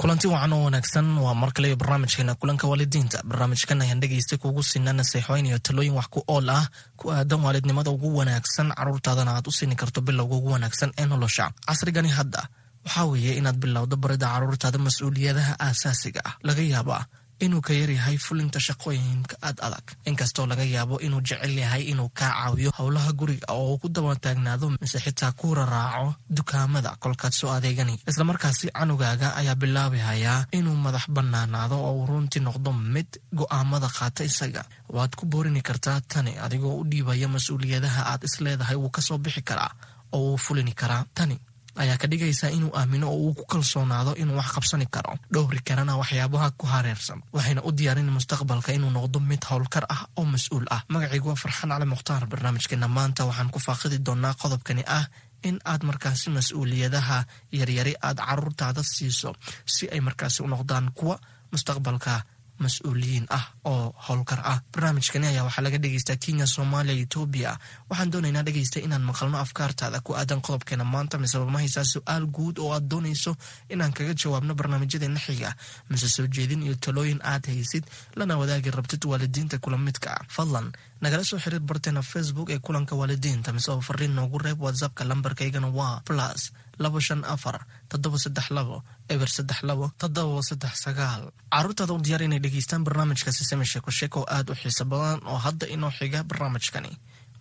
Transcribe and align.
kulanti 0.00 0.26
wacan 0.26 0.52
oo 0.52 0.64
wanaagsan. 0.66 1.06
Waa 1.24 1.34
mar 1.34 1.52
kale 1.52 1.76
barnaamijkeena 1.76 2.34
kulanka 2.34 2.66
waalidiinta. 2.66 3.18
Barnaamijkan 3.28 3.82
ayaan 3.82 4.00
dhegaysta 4.02 4.38
kugu 4.38 4.62
siinaa 4.62 4.92
naseexooyin 4.92 5.46
iyo 5.46 5.58
talooyin 5.58 5.94
wax 5.94 6.06
ku 6.10 6.20
ool 6.28 6.48
ah. 6.48 6.66
Ku 6.96 7.10
aadan 7.12 7.40
waalidnimada 7.44 7.90
ugu 7.90 8.16
wanaagsan. 8.18 8.72
Caruurtaadana 8.76 9.30
aad 9.36 9.46
u 9.46 9.52
siini 9.52 9.76
karto 9.76 10.00
bilowga 10.00 10.34
ugu 10.36 10.50
wanaagsan 10.52 10.90
ee 10.98 11.06
nolosha. 11.06 11.50
Casrigani 11.66 12.08
hadda 12.08 12.48
waxaa 12.84 13.04
weeye 13.04 13.32
inaad 13.38 13.56
bilowdo 13.62 13.96
barida 13.96 14.26
caruurtaada 14.26 14.78
mas'uuliyadaha 14.78 15.54
aasaasiga 15.60 16.20
ah. 16.24 16.34
Laga 16.42 16.62
yaaba 16.62 17.06
inuu 17.44 17.60
ka 17.66 17.72
yaryahay 17.80 18.16
fulinta 18.26 18.58
shaqooyinka 18.66 19.34
aad 19.46 19.58
adag. 19.66 19.86
Inkastoo 20.10 20.46
laga 20.50 20.64
yaabo 20.74 20.96
inuu 21.06 21.20
jecel 21.28 21.54
yahay 21.62 21.82
inuu 21.92 22.08
kaa 22.18 22.30
caawiyo 22.38 22.70
howlaha 22.78 23.12
guriga 23.12 23.46
oo 23.54 23.66
uu 23.72 23.78
ku 23.82 23.88
daba 23.88 24.14
taagnaado 24.24 24.66
mise 24.80 24.98
xitaa 25.04 25.32
ku 25.38 25.54
raraaco 25.58 26.14
dukaamada 26.36 26.90
kolkaad 27.02 27.32
soo 27.40 27.50
adeegani. 27.56 27.94
Islamarkaasi 28.10 28.66
canugaaga 28.78 29.28
ayaa 29.40 29.54
bilaabi 29.62 29.98
hayaa 30.08 30.46
inuu 30.58 30.76
madax 30.84 31.04
bannaanaado 31.16 31.76
oo 31.86 31.92
uu 31.98 32.06
runtii 32.10 32.40
noqdo 32.46 32.70
mid 32.94 33.10
go'aamada 33.38 33.88
qaata 33.96 34.22
isaga. 34.30 34.62
Waad 34.96 35.12
ku 35.18 35.26
boorini 35.26 35.62
kartaa 35.68 36.00
tani 36.12 36.32
adigoo 36.44 36.74
u 36.80 36.84
dhiibaya 36.90 37.28
mas'uuliyadaha 37.34 38.00
aad 38.12 38.22
isleedahay 38.28 38.76
wuu 38.82 38.90
ka 38.96 39.00
soo 39.06 39.18
bixi 39.18 39.42
karaa 39.48 39.72
oo 40.12 40.20
wuu 40.26 40.36
fulini 40.44 40.72
karaa. 40.80 41.04
Tani 41.14 41.36
ayaa 41.82 41.96
ka 42.02 42.06
dhigaysaa 42.10 42.50
inuu 42.56 42.72
aamino 42.78 43.06
oo 43.12 43.16
uu 43.26 43.34
ku 43.38 43.44
kalsoonaado 43.52 44.12
inuu 44.22 44.36
wax 44.40 44.48
qabsani 44.56 44.86
karo 44.94 45.12
dhowri 45.34 45.60
karana 45.68 45.96
waxyaabaha 46.00 46.48
ku 46.60 46.66
hareersan 46.66 47.18
waxayna 47.36 47.60
u 47.68 47.70
diyaarin 47.78 48.10
mustaqbalka 48.16 48.70
inuu 48.76 48.90
noqdo 48.96 49.18
mid 49.30 49.42
howlkar 49.50 49.84
ah 49.94 50.02
oo 50.18 50.24
mas'uul 50.34 50.66
ah. 50.70 50.80
Magacaygu 50.92 51.28
waa 51.28 51.40
farxaan 51.42 51.70
cali 51.72 51.86
mukhtaar 51.94 52.22
barnaamijkeena 52.32 52.88
maanta 52.96 53.22
waxaan 53.28 53.50
ku 53.54 53.58
faaqidi 53.66 53.98
doonaa 54.06 54.34
qodobkani 54.42 54.82
ah 54.98 55.04
in 55.48 55.56
aad 55.64 55.82
markaasi 55.88 56.30
mas'uuliyadaha 56.36 57.18
yaryari 57.58 57.94
aad 58.08 58.18
caruurtaada 58.28 58.82
siiso 58.94 59.30
si 59.74 59.84
ay 59.94 60.00
markaasi 60.00 60.38
u 60.42 60.46
noqdaan 60.52 60.86
kuwa 60.98 61.16
mustaqbalka 61.52 62.14
mas'uuliyiin 62.58 63.26
ah 63.30 63.44
oo 63.64 63.94
howlkar 64.08 64.40
ah. 64.44 64.60
Barnaamijkani 64.72 65.26
ayaa 65.26 65.44
waxaa 65.44 65.62
laga 65.64 65.78
dhegeystaa 65.78 66.16
kenya 66.16 66.46
soomaaliya 66.46 67.02
etoobiya 67.02 67.58
waxaan 67.90 68.12
doonaynaa 68.12 68.42
dhegeysta 68.46 68.80
inaan 68.80 69.02
maqalno 69.02 69.38
afkaartaada 69.38 70.00
ku 70.00 70.14
aadan 70.14 70.40
qodobkeena 70.40 70.84
maanta 70.84 71.18
mise 71.18 71.38
ma 71.38 71.58
haysaa 71.58 71.84
su'aal 71.84 72.26
guud 72.26 72.58
oo 72.58 72.72
aad 72.74 72.86
doonayso 72.90 73.36
inaan 73.70 73.92
kaga 73.92 74.14
jawaabno 74.14 74.54
barnaamijyadeena 74.54 75.20
xiga 75.26 75.50
mise 75.90 76.08
soo 76.08 76.26
jeedin 76.26 76.62
iyo 76.62 76.74
talooyin 76.74 77.20
aad 77.24 77.46
haysid 77.46 77.84
lana 78.16 78.36
wadaagi 78.38 78.70
rabtid 78.70 79.04
waalidiinta 79.04 79.58
kula 79.58 79.78
midka. 79.78 80.10
Ah 80.12 80.24
fadlan 80.28 80.72
nagala 81.02 81.24
soo 81.28 81.38
xiriir 81.44 81.62
barteena 81.68 82.02
facebook 82.12 82.48
ee 82.54 82.58
kulanka 82.66 82.94
waalidiinta 83.00 83.50
mise 83.56 83.70
oo 83.72 83.80
fariin 83.88 84.14
noogu 84.18 84.38
reeb 84.44 84.60
whatsappka 84.64 85.02
lambarkaygana 85.10 85.68
waa 85.78 86.00
plus 86.08 86.42
labo 86.82 86.98
shan 87.06 87.22
afar 87.34 87.58
toddoba 87.90 88.18
saddex 88.24 88.46
labo 88.56 88.76
eber 89.14 89.28
saddex 89.36 89.58
labo 89.68 89.86
toddoba 90.00 90.40
saddex 90.48 90.74
sagaal. 90.84 91.22
Caruurtaada 91.54 91.92
u 91.92 91.98
diyaar 92.06 92.22
inay 92.26 92.40
dhegeystaan 92.44 92.84
barnaamijka 92.86 93.30
sisame 93.38 93.64
sheeko 93.72 93.90
sheeko 93.98 94.18
oo 94.20 94.26
aad 94.36 94.48
u 94.50 94.54
xiiso 94.60 94.84
badan 94.92 95.20
oo 95.32 95.38
hadda 95.46 95.66
inoo 95.74 95.90
xiga 95.98 96.20
barnaamijkani. 96.30 96.92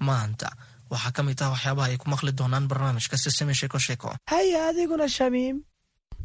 Maanta 0.07 0.49
waxaa 0.91 1.11
ka 1.15 1.21
mid 1.23 1.39
ah 1.41 1.49
waxyaabaha 1.53 1.87
ay 1.89 1.97
ku 2.01 2.09
maqli 2.13 2.31
doonaan 2.39 2.67
barnaamijka 2.71 3.17
sisame 3.17 3.53
sheeko 3.59 3.77
sheeko 3.79 4.09
haya 4.31 4.59
adiguna 4.69 5.07
shamiim. 5.17 5.57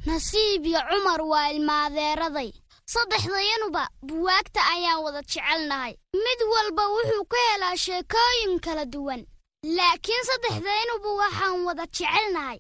Nasiib 0.06 0.62
iyo 0.71 0.81
cumar 0.91 1.21
waa 1.33 1.49
ilmaadeeraday 1.55 2.50
saddexdayanuba 2.92 3.84
buwaagta 4.08 4.60
ayaan 4.74 5.02
wada 5.04 5.20
jecelnahay. 5.22 5.92
Mid 6.24 6.41
walba 6.52 6.84
wuxuu 6.94 7.24
ka 7.32 7.38
helaa 7.50 7.76
sheekooyin 7.84 8.54
kala 8.64 8.84
duwan. 8.94 9.22
Laakiin 9.76 10.24
saddexdaynuba 10.30 11.10
waxaan 11.22 11.64
wada 11.66 11.84
jecelnahay 11.97 12.58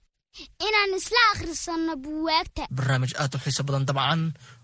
inaan 0.66 0.92
isla 0.98 1.22
akhrisanno 1.32 1.94
buwaagta. 2.04 2.62
Barnaamij 2.76 3.12
aad 3.22 3.34
u 3.34 3.38
xiiso 3.44 3.62
badan 3.66 3.86
dabcan 3.88 4.22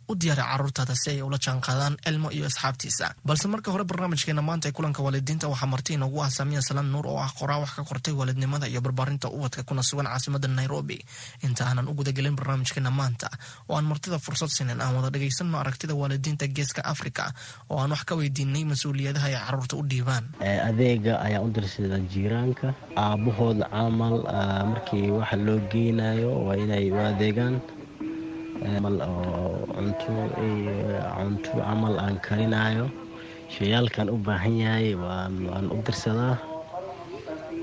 u 0.08 0.14
diyaari 0.14 0.42
caruurtaada 0.42 0.94
si 1.02 1.10
ay 1.10 1.22
ula 1.22 1.38
jaanqaadaan 1.46 1.96
elmo 2.08 2.28
iyo 2.30 2.46
asxaabtiisa. 2.46 3.14
Balse 3.24 3.48
marka 3.48 3.70
hore 3.72 3.84
barnaamijkeena 3.84 4.42
maanta 4.42 4.68
ee 4.68 4.72
kulanka 4.72 5.02
waalidiinta 5.02 5.48
waxaa 5.52 5.66
marti 5.72 5.92
inoogu 5.94 6.18
ah 6.24 6.30
saamiya 6.36 6.62
salaan 6.68 6.88
nuur 6.92 7.06
oo 7.06 7.18
ah 7.26 7.30
qoraa 7.38 7.58
wax 7.62 7.72
ka 7.76 7.82
qortay 7.90 8.14
waalidnimada 8.14 8.66
iyo 8.68 8.80
barbaarinta 8.80 9.28
ubadka 9.36 9.62
kuna 9.68 9.82
sugan 9.82 10.06
caasimada 10.06 10.48
nairobi. 10.48 10.98
Inta 11.46 11.62
aanan 11.68 11.88
u 11.88 11.94
gudagelin 11.98 12.36
barnaamijkeena 12.38 12.90
maanta 12.90 13.28
oo 13.68 13.76
aan 13.76 13.84
martida 13.90 14.18
fursad 14.18 14.48
sinin 14.56 14.80
aan 14.80 14.94
wada 14.96 15.10
dhagaysanno 15.14 15.56
aragtida 15.58 15.94
waalidiinta 15.94 16.46
geeska 16.56 16.82
afrika 16.92 17.24
oo 17.70 17.78
aan 17.82 17.90
wax 17.94 18.02
ka 18.08 18.14
weydiinay 18.20 18.64
mas'uuliyadaha 18.64 19.26
ay 19.30 19.36
carruurta 19.46 19.74
u 19.76 19.82
dhiibaan. 19.90 20.24
Adeega 20.68 21.14
ayaa 21.26 21.40
u 21.46 21.48
dirsada 21.54 21.98
jiiraanka. 22.12 22.68
Aabahooda 22.96 23.66
camal 23.72 24.16
markii 24.70 25.10
waxa 25.18 25.36
loo 25.46 25.58
geynayo 25.72 26.30
waa 26.46 26.56
inay 26.64 26.90
u 26.90 26.98
adeegaan 27.10 27.54
oo 28.62 29.66
cunto 29.74 30.14
cunto 31.18 31.50
camal 31.58 31.94
aan 31.98 32.16
karinayo. 32.22 32.86
Shayaalkan 33.52 34.08
u 34.08 34.16
baahan 34.16 34.54
yahay 34.64 34.94
waan 34.96 35.66
u 35.68 35.76
dirsadaa 35.84 36.38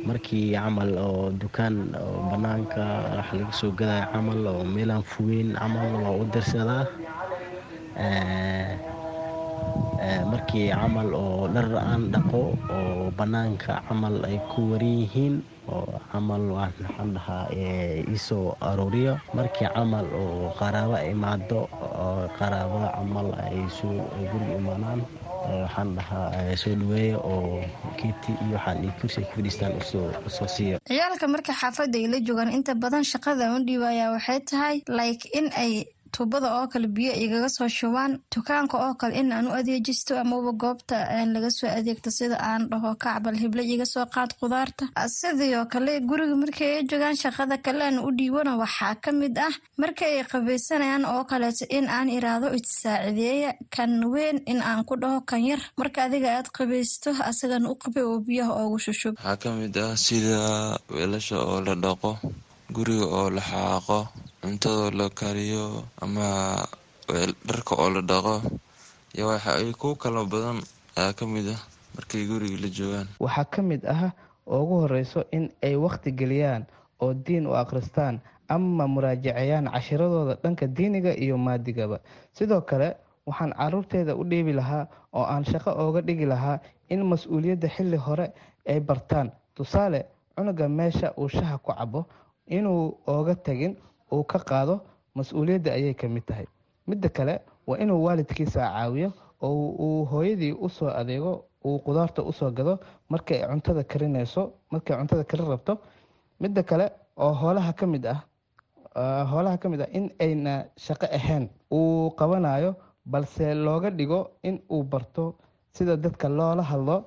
markii 0.07 0.53
camal 0.55 0.91
oo 1.01 1.31
dukaan 1.41 1.95
oo 1.97 2.19
bannaanka 2.29 2.83
wax 3.17 3.27
laga 3.35 3.51
soo 3.59 3.71
gadayo 3.79 4.05
camal 4.13 4.39
oo 4.51 4.61
meelaan 4.63 5.03
fogeyn 5.11 5.49
camal 5.59 5.89
waa 6.03 6.13
u 6.21 6.23
dirsadaa 6.33 6.85
markii 10.31 10.69
camal 10.71 11.09
oo 11.15 11.47
dhar 11.53 11.67
aan 11.79 12.03
dhaqo 12.13 12.43
oo 12.69 13.09
bannaanka 13.17 13.81
camal 13.89 14.15
ay 14.29 14.37
ku 14.51 14.59
waran 14.71 14.95
yihiin 15.03 15.35
oo 15.77 15.99
camal 16.11 16.43
waxaan 16.57 17.09
dhahaa 17.15 17.45
iisoo 18.11 18.55
arooriyo 18.69 19.13
markii 19.37 19.67
camal 19.75 20.05
oo 20.21 20.49
qaraabo 20.59 20.97
imaado 21.11 21.59
oo 22.03 22.27
qaraabada 22.39 22.89
camal 22.97 23.27
ay 23.45 23.59
soo 23.77 23.95
guriga 24.31 24.55
imaanaan 24.61 25.01
waxaan 25.63 25.89
dhahaa 25.97 26.55
soo 26.61 26.75
dhaweeya 26.81 27.17
oo 27.17 27.61
keeti 27.99 28.31
iyo 28.45 28.55
waxaan 28.57 28.83
iyo 28.83 28.91
kursi 29.01 29.17
ay 29.21 29.25
ku 29.29 29.33
fadhiistaan 29.37 29.73
u 30.25 30.29
soo 30.37 30.47
siiyo. 30.55 30.77
Ciyaalka 30.89 31.25
marka 31.27 31.53
xaafadda 31.61 31.97
ay 32.01 32.07
la 32.13 32.17
joogaan 32.27 32.51
inta 32.57 32.73
badan 32.75 33.03
shaqada 33.11 33.53
u 33.55 33.59
dhiibaya 33.67 34.11
waxay 34.15 34.39
tahay 34.49 34.75
like 34.99 35.25
in 35.37 35.47
ay 35.63 35.85
tuubada 36.13 36.47
oo 36.59 36.67
kale 36.71 36.87
biyo 36.87 37.13
igaga 37.23 37.49
soo 37.49 37.67
shubaan. 37.77 38.11
Dukaanka 38.33 38.75
oo 38.85 38.93
kale 38.99 39.13
in 39.21 39.31
aan 39.31 39.47
u 39.47 39.51
adeejisto 39.59 40.13
amaba 40.19 40.51
goobta 40.61 40.97
laga 41.33 41.49
soo 41.57 41.67
adeegto 41.77 42.09
sida 42.17 42.37
aan 42.49 42.69
dhaho 42.71 42.95
kacbal 43.03 43.35
hible 43.41 43.63
iga 43.73 43.85
soo 43.85 44.05
qaad 44.15 44.31
khudaarta. 44.39 44.85
Sidoo 45.17 45.65
kale 45.73 45.93
guriga 46.09 46.35
markay 46.43 46.69
ay 46.77 46.83
joogaan 46.89 47.15
shaqada 47.23 47.55
kale 47.65 47.83
aan 47.87 47.97
u 48.07 48.09
dhiibana 48.17 48.57
waxaa 48.61 48.95
ka 49.03 49.11
mid 49.11 49.37
ah 49.47 49.53
marka 49.81 50.05
ay 50.05 50.23
qabaysanayaan 50.31 51.05
oo 51.13 51.23
kaleeto 51.31 51.65
in 51.77 51.85
aan 51.97 52.09
iraado 52.17 52.47
itsaacideeya 52.59 53.51
kan 53.75 53.91
weyn 54.13 54.37
in 54.51 54.59
aan 54.69 54.83
ku 54.87 54.95
dhaho 55.01 55.19
kan 55.29 55.41
yar. 55.49 55.61
Marka 55.79 55.99
adiga 56.07 56.29
aad 56.37 56.47
qabaysto 56.57 57.09
asagana 57.29 57.69
u 57.73 57.75
qabay 57.83 58.03
oo 58.03 58.19
biyaha 58.27 58.51
oogu 58.61 58.77
shushub 58.85 59.13
waxaa 59.17 59.37
ka 59.41 59.49
mid 59.59 59.75
ah 59.77 59.95
sida 60.05 60.37
weelasha 60.93 61.37
oo 61.49 61.59
la 61.67 61.73
dhaqo 61.83 62.11
guriga 62.75 63.05
oo 63.19 63.29
la 63.35 63.41
xaaqo 63.49 63.99
cuntadoo 64.41 64.91
la 64.99 65.07
kariyo 65.09 65.83
ama 66.01 66.27
dharka 67.47 67.75
oo 67.75 67.89
la 67.89 68.01
dhaqo 68.01 68.35
iyo 69.15 69.27
waxa 69.27 69.51
ay 69.59 69.71
ku 69.73 69.95
kala 69.95 70.23
badan 70.25 70.61
ayaa 70.95 71.13
ka 71.17 71.25
mid 71.27 71.47
ah 71.55 71.59
markay 71.95 72.23
guriga 72.29 72.57
la 72.63 72.69
joogaan 72.69 73.07
waxaa 73.19 73.45
ka 73.53 73.61
mid 73.61 73.81
ah 73.85 74.11
ugu 74.47 74.75
horeyso 74.85 75.25
in 75.31 75.49
ay 75.61 75.75
wakhti 75.75 76.11
geliyaan 76.15 76.63
oo 77.01 77.13
diin 77.13 77.47
u 77.47 77.53
akhristaan 77.55 78.21
ama 78.49 78.87
muraajacayaan 78.87 79.67
cashiradooda 79.73 80.35
dhanka 80.43 80.67
diiniga 80.67 81.11
iyo 81.17 81.37
maadigaba 81.37 81.99
sidoo 82.33 82.61
kale 82.61 82.95
waxaan 83.27 83.53
caruurteeda 83.53 84.15
u 84.15 84.23
dhiibi 84.23 84.53
lahaa 84.55 84.87
oo 85.13 85.25
aan 85.25 85.43
shaqo 85.45 85.71
ooga 85.75 86.01
dhigi 86.01 86.25
lahaa 86.25 86.59
in 86.89 87.03
mas'uuliyadda 87.05 87.67
xilli 87.75 87.97
hore 87.97 88.31
ay 88.69 88.79
bartaan 88.79 89.31
tusaale 89.55 90.05
cunuga 90.35 90.65
meesha 90.69 91.11
uu 91.17 91.29
shaha 91.29 91.57
ku 91.57 91.73
cabo 91.73 92.05
inuu 92.47 92.97
ooga 93.07 93.35
tagin 93.35 93.75
uu 94.13 94.23
ka 94.23 94.39
qaado 94.49 94.75
mas'uuliyadda 95.15 95.71
ayay 95.77 95.93
ka 95.93 96.07
mid 96.07 96.25
tahay. 96.25 96.45
Midda 96.87 97.09
kale 97.09 97.35
waa 97.67 97.77
inuu 97.83 98.03
waalidkiisa 98.05 98.59
caawiyo 98.61 99.09
oo 99.41 99.69
uu 99.85 100.05
hooyadii 100.11 100.51
u 100.65 100.69
soo 100.69 100.89
adeego 101.01 101.45
uu 101.65 101.77
qudaarta 101.85 102.21
u 102.23 102.31
soo 102.33 102.51
gado 102.51 102.79
markay 103.09 103.39
cuntada 103.49 103.83
karinayso 103.83 104.41
markay 104.71 104.95
cuntada 104.97 105.23
karin 105.23 105.47
rabto. 105.51 105.73
Midda 106.39 106.63
kale 106.63 106.85
oo 107.17 107.33
hoolaha 107.41 107.73
ka 107.73 107.85
mid 107.87 108.05
ah 108.05 108.19
hoolaha 109.31 109.57
ka 109.61 109.69
mid 109.69 109.81
ah 109.81 109.89
in 109.97 110.09
ayna 110.19 110.65
shaqo 110.77 111.07
ahayn 111.17 111.49
uu 111.71 112.11
qabanayo 112.19 112.75
balse 113.05 113.53
looga 113.65 113.89
dhigo 113.91 114.19
in 114.43 114.59
uu 114.71 114.83
barto 114.83 115.35
sida 115.75 115.95
dadka 115.97 116.29
loola 116.29 116.63
hadlo 116.63 116.97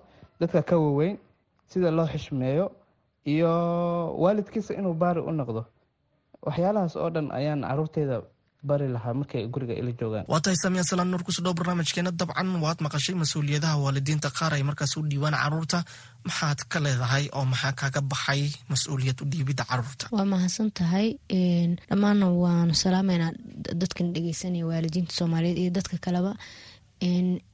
dadka 0.41 0.63
ka 0.63 0.77
waweyn 0.79 1.19
sida 1.67 1.91
loo 1.91 2.07
xishmeeyo 2.07 2.67
iyo 3.33 3.51
waalidkiisa 4.23 4.75
inuu 4.75 4.95
baari 4.95 5.21
u 5.21 5.33
noqdo 5.33 5.65
waxyaalahaas 6.47 6.95
oo 7.03 7.11
dhan 7.15 7.27
ayaan 7.39 7.61
caruurteyda 7.69 8.17
bari 8.69 8.87
lahaa 8.95 9.15
markay 9.21 9.43
guriga 9.55 9.75
ila 9.81 9.91
joogaan. 10.01 10.25
Waa 10.31 10.41
tahay 10.45 10.55
saamiya 10.63 10.85
salaan 10.91 11.11
nuur 11.11 11.23
kusudhow 11.27 11.55
barnaamijkeena 11.59 12.11
dabcan 12.21 12.49
waad 12.65 12.79
maqashay 12.85 13.15
mas'uuliyadaha 13.23 13.75
waalidiinta 13.85 14.29
qaar 14.39 14.53
ay 14.55 14.63
markaas 14.69 14.93
u 14.99 15.03
dhiibaan 15.11 15.35
carruurta. 15.43 15.79
Maxaad 16.29 16.61
ka 16.73 16.79
leedahay 16.85 17.25
oo 17.37 17.45
maxaa 17.53 17.73
kaaga 17.81 18.01
baxay 18.13 18.43
mas'uuliyad 18.73 19.19
u 19.23 19.27
dhiibidda 19.33 19.65
carruurta? 19.71 20.05
Waa 20.15 20.27
mahadsan 20.33 20.71
tahay 20.79 21.09
dhammaanna 21.91 22.27
waanu 22.43 22.75
salaameynaa 22.85 23.33
dadkan 23.81 24.15
dhegeysanaya 24.15 24.65
waalidiinta 24.71 25.13
soomaaliyeed 25.19 25.59
iyo 25.63 25.71
dadka 25.79 25.97
kaleba. 26.07 26.33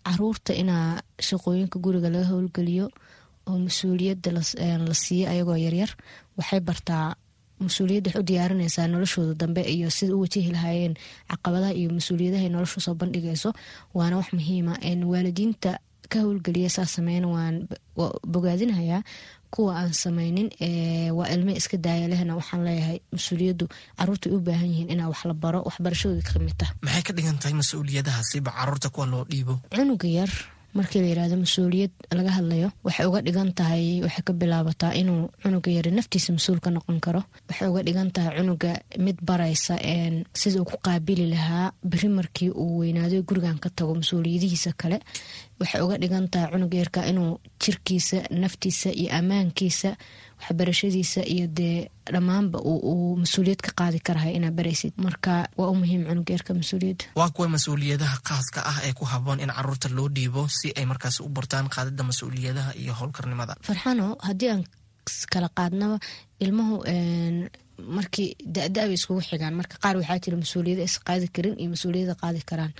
Caruurta 0.06 0.52
inaa 0.62 1.00
shaqooyinka 1.28 1.78
guriga 1.84 2.08
laga 2.12 2.26
howlgeliyo 2.32 2.86
oo 3.48 3.56
mas'uuliyadda 3.66 4.30
la 4.36 4.94
siiyo 5.02 5.24
ayagoo 5.32 5.56
yaryar 5.56 5.90
waxay 6.38 6.60
bartaa 6.68 7.16
mas'uuliyadda 7.64 8.10
wax 8.14 8.20
u 8.20 8.26
diyaarinaysaa 8.30 8.86
noloshooda 8.92 9.34
dambe 9.42 9.62
iyo 9.74 9.88
sida 9.90 10.14
u 10.16 10.20
wajihi 10.24 10.50
lahaayeen 10.56 10.94
caqabadaha 11.30 11.72
iyo 11.80 11.88
mas'uuliyadaha 11.98 12.42
ay 12.46 12.50
nolosha 12.54 12.80
soo 12.86 12.94
bandhigayso. 13.00 13.50
Waana 13.94 14.16
wax 14.20 14.28
muhiima 14.38 14.72
waalidiinta 15.12 15.78
ka 16.12 16.18
howlgeliya 16.24 16.70
saa 16.76 16.86
sameyn 16.96 17.24
waan 17.34 17.56
bogaadinayaa 18.26 19.02
kuwa 19.50 19.76
aan 19.80 19.92
sameynin 19.92 20.48
waa 21.16 21.28
ilme 21.34 21.52
iska 21.60 21.76
daaya 21.76 22.08
lehna 22.08 22.36
waxaan 22.36 22.64
leeyahay 22.64 22.98
mas'uuliyaddu 23.12 23.64
carruurta 23.98 24.30
u 24.30 24.40
baahan 24.40 24.68
yihiin 24.72 24.90
inaa 24.94 25.08
wax 25.12 25.24
la 25.24 25.34
baro 25.34 25.60
waxbarashadooda 25.68 26.22
ka 26.32 26.38
mid 26.38 26.56
tah 26.60 26.70
maxay 26.84 27.02
ka 27.02 27.12
dhigan 27.16 27.38
tahay 27.40 27.54
mas'uuliyadahaasiba 27.60 28.50
carruurta 28.58 28.88
kuwa 28.94 29.06
loo 29.12 29.24
dhiibo? 29.30 29.54
Cunuga 29.74 30.08
yar 30.08 30.30
markii 30.76 31.00
la 31.02 31.08
yiraahdo 31.10 31.36
mas'uuliyad 31.44 31.92
laga 32.18 32.30
hadlayo 32.38 32.68
waxay 32.86 33.06
uga 33.08 33.20
dhigan 33.26 33.50
tahay 33.58 33.84
waxay 34.04 34.22
ka 34.28 34.32
bilaabataa 34.40 34.92
inuu 35.00 35.28
cunuga 35.42 35.70
yari 35.76 35.90
naftiisa 35.90 36.32
mas'uul 36.36 36.60
ka 36.64 36.70
noqon 36.70 36.98
karo. 37.00 37.22
Waxay 37.48 37.68
uga 37.72 37.82
dhigan 37.86 38.10
tahay 38.14 38.32
cunuga 38.38 38.72
mid 38.98 39.16
baraysa 39.28 39.74
sida 40.40 40.60
uu 40.60 40.68
ku 40.70 40.76
qaabili 40.86 41.26
lahaa 41.34 41.72
beri 41.90 42.08
markii 42.18 42.50
uu 42.62 42.78
weynaaday 42.80 43.22
gurigan 43.28 43.58
ka 43.58 43.68
tago 43.76 43.94
mas'uuliyadihiisa 44.00 44.72
kale 44.80 44.98
waxay 45.60 45.80
uga 45.84 45.96
dhigan 46.02 46.26
tahay 46.32 46.50
cunuga 46.52 46.76
yarka 46.82 47.00
inuu 47.10 47.32
jirkiisa 47.62 48.18
naftiisa 48.42 48.90
iyo 49.00 49.10
ammaankiisa 49.18 49.90
waxbarashadiisa 50.40 51.20
iyo 51.34 51.46
dee 51.58 51.88
dhammaanba 52.14 52.58
uu 52.70 53.16
mas'uuliyad 53.22 53.60
ka 53.66 53.70
qaadi 53.78 53.98
karahay 54.06 54.32
inaa 54.38 54.54
baraysid. 54.58 54.92
Marka 55.06 55.32
waa 55.58 55.70
u 55.72 55.74
muhiim 55.80 56.02
cunuga 56.08 56.30
yarka 56.36 56.52
mas'uuliyadda 56.60 57.04
waa 57.20 57.30
kuwa 57.34 57.48
mas'uuliyadaha 57.56 58.16
khaaska 58.28 58.60
ah 58.70 58.78
ee 58.86 58.92
ku 58.98 59.04
haboon 59.12 59.40
in 59.44 59.50
carruurta 59.56 59.88
loo 59.96 60.08
dhiibo 60.16 60.42
si 60.58 60.68
ay 60.78 60.84
markaas 60.90 61.16
u 61.20 61.28
bartaan 61.36 61.66
qaadida 61.74 62.02
mas'uuliyadaha 62.10 62.70
iyo 62.82 62.92
howlkarnimada. 63.00 63.54
Farxano 63.66 64.06
haddii 64.26 64.50
aan 64.52 64.62
kala 65.32 65.48
qaadnaba 65.58 65.96
ilmuhu 66.44 66.76
markii 67.96 68.34
da-da 68.54 68.86
bay 68.86 68.94
iskugu 68.98 69.20
xigaan 69.28 69.54
marka 69.58 69.76
qaar 69.82 69.96
waxaa 70.00 70.18
jira 70.24 70.36
mas'uuliyada 70.42 70.82
is 70.88 70.96
qaadi 71.06 71.26
karin 71.34 71.54
iyo 71.60 71.68
mas'uuliyada 71.74 72.14
qaadi 72.22 72.40
karaan. 72.50 72.72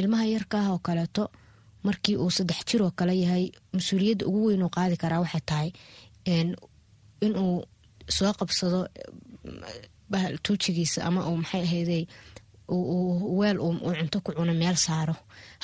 Ilmaha 0.00 0.24
yarka 0.34 0.56
ah 0.62 0.70
oo 0.74 0.78
kaleeto 0.86 1.30
markii 1.86 2.16
uu 2.22 2.30
saddex 2.36 2.60
jir 2.68 2.82
oo 2.82 2.90
kale 2.98 3.14
yahay 3.22 3.44
mas'uuliyadda 3.76 4.26
ugu 4.28 4.40
weyn 4.48 4.62
uu 4.62 4.70
qaadi 4.76 4.96
karaa 5.02 5.20
waxay 5.24 5.42
tahay 5.50 5.70
inuu 7.26 7.64
soo 8.16 8.32
qabsado 8.38 8.80
tuujigiisa 10.42 11.04
ama 11.04 11.20
uu 11.28 11.36
maxay 11.36 11.62
ahayday 11.62 12.04
weel 13.38 13.58
uu 13.60 13.74
cunto 13.98 14.20
ku 14.24 14.32
cuno 14.32 14.54
meel 14.54 14.76
saaro. 14.76 15.14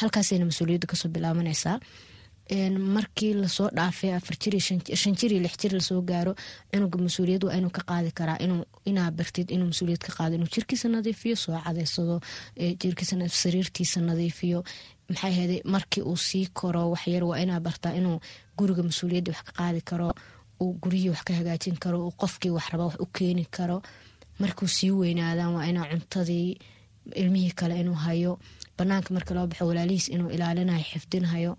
Halkaasayna 0.00 0.44
mas'uuliyadda 0.50 0.86
ka 0.86 0.96
soo 0.96 1.08
bilaabanaysaa. 1.08 1.78
Markii 2.96 3.34
la 3.34 3.48
soo 3.48 3.68
dhaafay 3.76 4.12
afar 4.16 4.36
jir 4.40 4.54
shan 4.60 5.14
jir 5.20 5.32
iyo 5.32 5.40
lix 5.42 5.56
jir 5.60 5.72
la 5.72 5.80
soo 5.80 6.00
gaaro 6.02 6.32
cunuga 6.72 6.98
mas'uuliyad 6.98 7.44
waa 7.44 7.70
ka 7.76 7.82
qaadi 7.90 8.10
karaa 8.18 8.38
inaa 8.90 9.10
bartid 9.10 9.50
inuu 9.50 9.68
mas'uuliyad 9.72 10.00
ka 10.06 10.12
qaado 10.16 10.34
inuu 10.36 10.48
jirkiisa 10.54 10.88
nadiifiyo 10.88 11.36
soo 11.36 11.60
cadeysado 11.64 12.20
jirkiisa 12.80 13.16
sariirtiisa 13.28 14.00
nadiifiyo 14.00 14.64
maxay 15.08 15.32
ahayday 15.32 15.60
markii 15.64 16.02
uu 16.10 16.16
sii 16.16 16.46
koro 16.58 16.90
waxyar 16.90 17.24
waa 17.24 17.38
inaa 17.44 17.60
bartaa 17.60 17.92
inuu 18.00 18.20
guriga 18.58 18.82
mas'uuliyadda 18.82 19.32
wax 19.32 19.42
ka 19.46 19.52
qaadi 19.58 19.80
karo 19.90 20.08
uu 20.62 20.72
guryihii 20.82 21.10
wax 21.14 21.22
ka 21.24 21.32
hagaajin 21.38 21.76
karo 21.82 21.98
uu 22.06 22.12
qofkii 22.20 22.50
wax 22.56 22.66
raba 22.72 22.84
wax 22.88 22.96
u 23.04 23.06
keeni 23.06 23.44
karo. 23.56 23.82
Markuu 24.38 24.68
sii 24.68 24.90
weynaadaan 24.90 25.54
waa 25.54 25.66
inaa 25.70 25.86
cuntadii 25.90 26.58
ilmihii 27.14 27.50
kale 27.58 27.80
inuu 27.80 27.94
hayo 27.94 28.38
banaanka 28.78 29.14
marka 29.14 29.34
loo 29.34 29.46
baxo 29.46 29.66
walaalihiis 29.66 30.08
inuu 30.08 30.30
ilaalinayo 30.30 30.84
xifdinhayo 30.92 31.52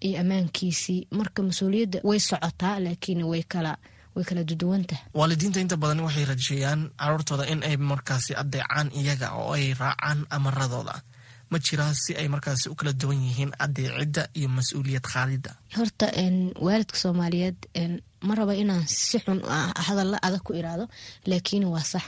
iyo 0.00 0.20
ammaankiisii. 0.20 1.06
Marka 1.10 1.42
mas'uuliyadda 1.42 1.98
way 2.04 2.18
socotaa 2.20 2.80
laakiin 2.80 3.22
way 3.22 3.42
kala 3.42 3.76
way 4.14 4.24
kala 4.24 4.42
duduwantaha 4.44 5.02
waalidiinta 5.14 5.60
inta 5.60 5.76
badan 5.76 6.00
waxay 6.00 6.24
rajeeyaan 6.24 6.90
caruurtooda 7.00 7.44
in 7.52 7.62
ay 7.62 7.76
markaasi 7.76 8.34
adeecaan 8.42 8.90
iyaga 9.00 9.30
oo 9.40 9.52
ay 9.52 9.74
raacaan 9.74 10.26
amaradooda 10.30 10.94
ma 11.50 11.58
jiraa 11.66 11.92
si 12.02 12.12
ay 12.20 12.28
markaasi 12.34 12.66
u 12.72 12.74
kala 12.78 12.92
duwan 13.00 13.20
yihiin 13.26 13.52
adeecidda 13.64 14.22
iyo 14.38 14.48
mas'uuliyad 14.56 15.04
qaadidda 15.12 15.50
horta 15.76 16.06
waalidka 16.66 16.96
soomaaliyeed 17.02 17.58
ma 18.26 18.32
raba 18.38 18.54
inaan 18.62 18.84
si 18.86 19.18
xun 19.24 19.40
hadalla 19.86 20.18
adag 20.26 20.42
ku 20.46 20.52
iraado 20.60 20.84
laakiin 21.30 21.64
waa 21.74 21.84
sax. 21.92 22.04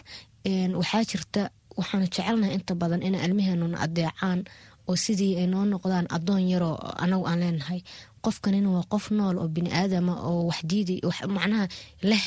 Waxaa 0.81 1.05
jirta 1.11 1.43
waxaanu 1.79 2.07
jecelnahay 2.11 2.55
inta 2.59 2.75
badan 2.81 3.03
in 3.07 3.15
ilmaheenuna 3.15 3.79
adeecaan 3.87 4.41
oo 4.89 4.97
sidii 5.05 5.37
ay 5.41 5.47
noo 5.53 5.65
noqdaan 5.73 6.07
adoon 6.17 6.43
yaroo 6.53 6.77
anagu 7.05 7.25
aan 7.31 7.41
leenahay. 7.43 7.81
Qofkanina 8.25 8.69
waa 8.77 8.85
qof 8.93 9.05
nool 9.17 9.37
oo 9.39 9.49
bini 9.55 9.71
aadama 9.81 10.15
oo 10.29 10.41
waxdiidi 10.51 10.95
macnaha 11.37 11.67
leh 12.11 12.25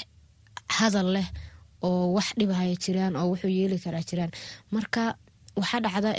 hadal 0.78 1.08
leh 1.16 1.28
oo 1.88 2.14
wax 2.16 2.28
dhibahaya 2.40 2.76
jiraan 2.84 3.14
oo 3.20 3.28
wuxuu 3.32 3.52
yeeli 3.58 3.78
karaa 3.84 4.04
jiraan. 4.10 4.32
Marka 4.74 5.02
waxaa 5.60 5.82
dhacda 5.86 6.12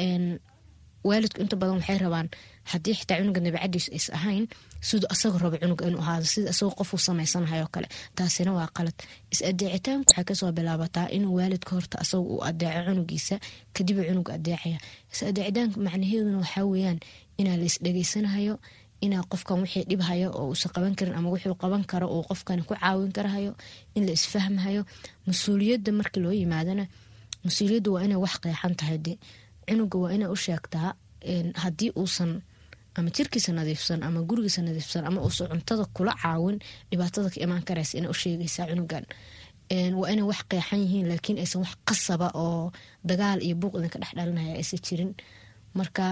waalidku 1.09 1.39
inta 1.45 1.57
badan 1.61 1.77
waxay 1.81 1.99
rabaan 2.05 2.29
haddii 2.71 2.95
xitaa 2.99 3.19
cunuga 3.21 3.41
nabicadiisu 3.45 3.89
ays 3.97 4.07
ahayn 4.19 4.45
siduu 4.89 5.09
asagoo 5.15 5.39
rabo 5.45 5.57
cunuga 5.63 5.85
inuu 5.89 6.01
ahaado 6.05 6.27
sida 6.33 6.51
asagoo 6.55 6.75
qofuu 6.79 7.01
samaysanhayo 7.07 7.67
kale. 7.75 7.89
Taasina 8.17 8.51
waa 8.59 8.69
qalad. 8.77 8.97
Is-adeecitaanku 9.33 10.09
waxay 10.11 10.25
ka 10.29 10.35
soo 10.41 10.51
bilaabataa 10.57 11.07
inuu 11.17 11.35
waalidka 11.39 11.71
horta 11.77 11.97
asaga 12.03 12.23
uu 12.33 12.41
adeeco 12.49 12.81
cunugiisa 12.89 13.37
kadib 13.77 13.97
cunuga 14.09 14.33
adeecaya. 14.39 14.79
Is-adeecitaanka 15.13 15.77
macnaheeduna 15.87 16.39
waxaa 16.43 16.65
weeyaan 16.73 16.99
inaa 17.41 17.57
la 17.61 17.65
isdhegeysanahayo 17.71 18.55
inaa 19.05 19.23
qofkan 19.33 19.59
wixii 19.63 19.85
dhibhayo 19.91 20.29
oo 20.39 20.47
uusan 20.53 20.71
qaban 20.75 20.95
karin 20.99 21.15
ama 21.19 21.29
wuxuu 21.35 21.55
qaban 21.63 21.83
karo 21.91 22.07
uu 22.17 22.25
qofkan 22.31 22.61
ku 22.69 22.73
caawin 22.81 23.13
karahayo 23.17 23.53
in 23.97 24.03
la 24.07 24.13
isfahmahayo 24.19 24.83
mas'uuliyadda 25.29 25.91
markii 25.99 26.23
loo 26.25 26.33
yimaadana 26.41 26.85
mas'uuliyadda 27.45 27.89
waa 27.95 28.03
inay 28.07 28.17
wax 28.25 28.35
qeexan 28.43 28.75
tahay 28.81 28.99
de 29.07 29.13
cunuga 29.69 29.97
waa 30.03 30.13
inay 30.17 30.29
u 30.35 30.37
sheegtaa 30.37 30.91
haddii 31.63 31.91
uusan 32.01 32.33
ama 32.97 33.11
jirkiisa 33.17 33.53
nadiifsan 33.53 34.03
ama 34.07 34.21
gurigiisa 34.29 34.63
nadiifsan 34.63 35.05
ama 35.09 35.21
uusan 35.27 35.49
cuntada 35.53 35.85
kula 35.97 36.13
caawin 36.23 36.59
dhibaatada 36.91 37.29
ka 37.35 37.39
imaan 37.45 37.63
karaysa 37.69 37.99
ina 37.99 38.09
u 38.11 38.15
sheegaysaa 38.15 38.67
cunugan. 38.71 39.05
Waa 39.99 40.11
inay 40.13 40.27
wax 40.31 40.41
qeexan 40.51 40.81
yihiin 40.85 41.09
laakiin 41.11 41.39
aysan 41.43 41.61
wax 41.65 41.75
qasaba 41.89 42.29
oo 42.35 42.73
dagaal 43.09 43.41
iyo 43.47 43.55
buuq 43.61 43.75
idinka 43.79 43.99
dhex 44.03 44.13
dhalinaya 44.17 44.55
aysan 44.61 44.81
jirin. 44.87 45.11
Marka 45.79 46.05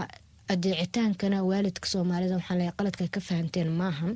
adeecitaankana 0.53 1.39
waalidka 1.49 1.87
soomaalida 1.93 2.35
waxaan 2.39 2.59
leeyahay 2.59 2.77
qaladka 2.79 3.05
ka 3.15 3.21
fahanteen 3.29 3.69
maahan 3.81 4.13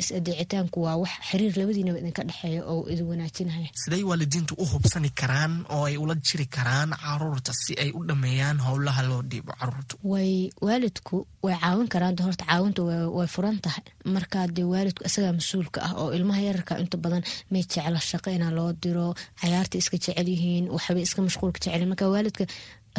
is-adeecitaanku 0.00 0.78
waa 0.86 0.96
wax 1.02 1.10
xiriir 1.28 1.52
labadiinaba 1.60 1.98
idinka 2.02 2.22
dhexeeya 2.28 2.62
oo 2.72 2.86
idin 2.92 3.06
wanaajinaya. 3.10 3.68
Siday 3.82 4.02
waalidiintu 4.10 4.54
u 4.62 4.64
hubsani 4.72 5.10
karaan 5.20 5.52
oo 5.74 5.84
ay 5.88 5.96
ula 5.96 6.14
jiri 6.14 6.46
karaan 6.56 6.90
carruurta 7.02 7.52
si 7.62 7.72
ay 7.82 7.90
u 7.98 8.04
dhameeyaan 8.08 8.58
howlaha 8.66 9.02
loo 9.10 9.22
dhiibo 9.30 9.52
caruurtu? 9.60 9.94
Way 10.12 10.50
waalidku 10.66 11.26
way 11.42 11.56
caawin 11.62 11.88
karaan 11.94 12.16
horta 12.26 12.44
caawinta 12.50 12.82
way 13.16 13.26
furan 13.34 13.58
tahay. 13.64 13.84
Markaa 14.14 14.46
dee 14.56 14.64
waalidku 14.72 15.02
isagaa 15.08 15.32
mas'uulka 15.38 15.78
ah 15.86 15.92
oo 16.00 16.12
ilmaha 16.16 16.40
yararka 16.48 16.78
inta 16.82 16.96
badan 17.04 17.22
may 17.50 17.62
jecla 17.72 18.00
shaqo 18.10 18.30
inaa 18.36 18.50
loo 18.58 18.70
diro 18.82 19.14
cayaarta 19.40 19.78
iska 19.78 19.96
jecel 19.98 20.28
yihiin 20.34 20.64
waxbay 20.74 21.02
iska 21.06 21.20
mashquulka 21.26 21.58
jecel 21.64 21.86
marka 21.90 22.06
waalidka 22.14 22.44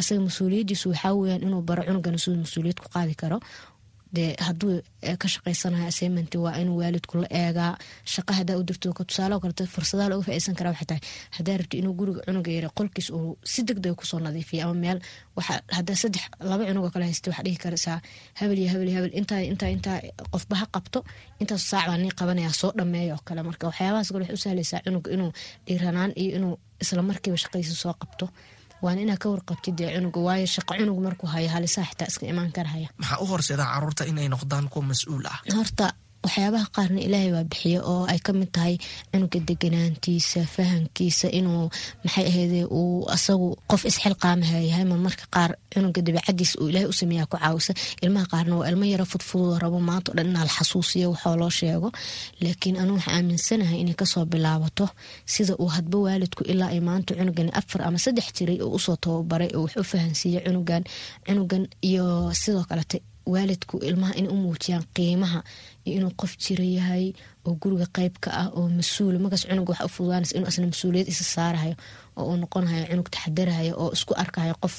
isaga 0.00 0.20
mas'uuliyadiisu 0.28 0.86
waxaa 0.92 1.12
weyaan 1.20 1.42
inuu 1.46 1.62
baro 1.68 1.82
cunugana 1.88 2.18
siduu 2.22 2.40
mas'uuliyad 2.44 2.78
ku 2.82 2.88
qaadi 2.94 3.14
karo 3.22 3.38
dee 4.16 4.30
hadduu 4.46 4.74
ka 5.22 5.28
shaqaysanayo 5.34 5.86
assignment 5.92 6.32
waa 6.44 6.54
inuu 6.62 6.76
waalidku 6.80 7.14
la 7.22 7.28
eegaa. 7.42 7.72
Shaqa 8.14 8.32
hadaa 8.38 8.56
u 8.60 8.62
dirto 8.68 8.88
tusaale 9.08 9.36
kaleto 9.42 9.66
fursadaha 9.74 10.08
looga 10.10 10.24
faaisan 10.28 10.54
karaa 10.58 10.72
waxay 10.74 10.86
tahay 10.90 11.02
hadaa 11.36 11.56
rabti 11.60 11.76
inuu 11.80 11.94
guriga 11.98 12.20
cunuga 12.26 12.50
yara 12.56 12.68
qolkiis 12.78 13.08
uu 13.16 13.38
si 13.52 13.60
degdega 13.68 13.94
ku 14.00 14.04
soo 14.10 14.20
nadiifiya 14.26 14.64
ama 14.64 14.74
meel 14.84 14.98
hadaa 15.76 15.96
saddex 16.02 16.24
laba 16.50 16.62
cunugoo 16.68 16.90
kale 16.94 17.04
haysta 17.10 17.30
waxaa 17.30 17.44
dhihi 17.46 17.58
karaysaa 17.64 17.98
habel 18.40 18.58
iyo 18.62 18.68
habel 18.72 18.88
iyo 18.88 18.96
habel 18.98 19.12
intaa 19.20 19.40
intaa 19.52 19.70
intaa 19.76 19.98
qofba 20.32 20.54
ha 20.60 20.66
qabto 20.74 20.98
intaas 21.40 21.62
saac 21.70 21.86
baa 21.90 21.98
nii 22.02 22.12
qabanaya 22.20 22.50
soo 22.60 22.70
dhameeya 22.78 23.14
oo 23.16 23.22
kale. 23.28 23.40
Marka 23.48 23.64
waxyaabahaas 23.70 24.08
kale 24.12 24.22
waxay 24.24 24.36
u 24.38 24.42
sahlaysaa 24.44 24.80
cunuga 24.86 25.08
inuu 25.16 25.30
dhiiranaan 25.66 26.12
iyo 26.22 26.30
inuu 26.38 26.54
isla 26.82 27.02
markiiba 27.10 27.36
shaqadiisa 27.42 27.74
soo 27.82 27.94
qabto 28.02 28.26
waana 28.82 29.00
inaa 29.04 29.16
ka 29.22 29.28
warqabtid 29.32 29.74
dee 29.78 29.90
cunuga 29.96 30.20
waayo 30.26 30.46
shaqo 30.54 30.72
cunug 30.78 30.98
markuu 31.06 31.28
hayo 31.34 31.48
halisaa 31.54 31.84
xitaa 31.90 32.08
iska 32.10 32.26
imaan 32.32 32.52
karahaya 32.56 32.88
maxaa 33.00 33.18
u 33.22 33.26
horseedaa 33.32 33.68
carruurta 33.74 34.04
inay 34.10 34.28
noqdaan 34.34 34.66
kuwa 34.72 34.84
mas'uul 34.90 35.26
ah? 35.32 35.38
Horta 35.56 35.86
waxyaabaha 36.24 36.66
qaarna 36.76 37.00
ilaahay 37.06 37.30
waa 37.36 37.44
bixiya 37.50 37.80
oo 37.92 38.02
ay 38.12 38.18
ka 38.26 38.32
mid 38.38 38.50
tahay 38.56 38.74
cunuga 39.12 39.38
deganaantiisa 39.48 40.40
fahankiisa 40.54 41.28
inuu 41.38 41.66
maxay 42.04 42.24
ahayde 42.30 42.60
uu 42.78 43.04
asagu 43.14 43.48
qof 43.70 43.82
isxilqaamaha 43.90 44.58
yahay 44.70 44.84
ma 44.90 44.96
marka 45.06 45.24
qaar 45.34 45.50
cunuga 45.72 46.00
dabeicadiisa 46.06 46.54
uu 46.62 46.68
ilaahay 46.70 46.88
u 46.92 46.96
sameeya 47.00 47.24
ku 47.30 47.36
caawisa. 47.36 47.72
Ilmaha 48.04 48.26
qaarna 48.32 48.54
waa 48.60 48.68
ilmo 48.70 48.84
yaro 48.92 49.04
fudfudud 49.12 49.58
rabo 49.62 49.78
maanta 49.88 50.08
o 50.12 50.14
dhan 50.16 50.28
inaa 50.32 50.46
la 50.48 50.52
xasuusiyo 50.58 51.06
waxoo 51.14 51.36
loo 51.40 51.50
sheego. 51.58 51.88
Laakiin 52.42 52.76
anuu 52.82 52.96
waxaa 52.98 53.14
aaminsanahay 53.18 53.78
inay 53.84 53.96
ka 54.00 54.06
soo 54.12 54.24
bilaabato 54.32 54.86
sida 55.32 55.52
uu 55.62 55.70
hadba 55.76 55.98
waalidku 56.06 56.42
ilaa 56.52 56.70
ay 56.74 56.80
maanta 56.88 57.10
cunugan 57.18 57.50
afar 57.60 57.80
ama 57.88 57.98
saddex 58.04 58.26
jiray 58.36 58.58
oo 58.64 58.70
u 58.76 58.78
soo 58.84 58.96
tababaray 59.02 59.50
oo 59.56 59.62
wax 59.66 59.74
u 59.76 59.84
fahansiiya 59.92 60.40
cunugan 60.46 60.82
cunugan 61.26 61.64
iyo 61.88 62.04
sidoo 62.40 62.64
kalete 62.70 62.98
waalidku 63.32 63.76
ilmaha 63.88 64.12
inay 64.18 64.30
u 64.34 64.36
muujiyaan 64.44 64.84
qiimaha 64.96 65.40
iyo 65.86 65.94
inuu 65.98 66.12
qof 66.20 66.32
jira 66.42 66.64
yahay 66.76 67.06
oo 67.46 67.52
guriga 67.62 67.86
qeyb 67.96 68.14
ka 68.24 68.30
ah 68.42 68.48
oo 68.58 68.68
mas'uul 68.78 69.16
markaas 69.22 69.44
cunuga 69.48 69.72
wax 69.72 69.82
u 69.86 69.88
fududaanaysa 69.96 70.34
inuu 70.36 70.48
asna 70.50 70.66
mas'uuliyad 70.72 71.08
isa 71.12 71.24
saarahayo 71.34 71.74
oo 72.16 72.24
uu 72.30 72.36
noqonahayo 72.42 72.84
cunug 72.90 73.08
taxadarahayo 73.14 73.72
oo 73.82 73.90
isku 73.96 74.12
arkahayo 74.22 74.54
qof 74.64 74.76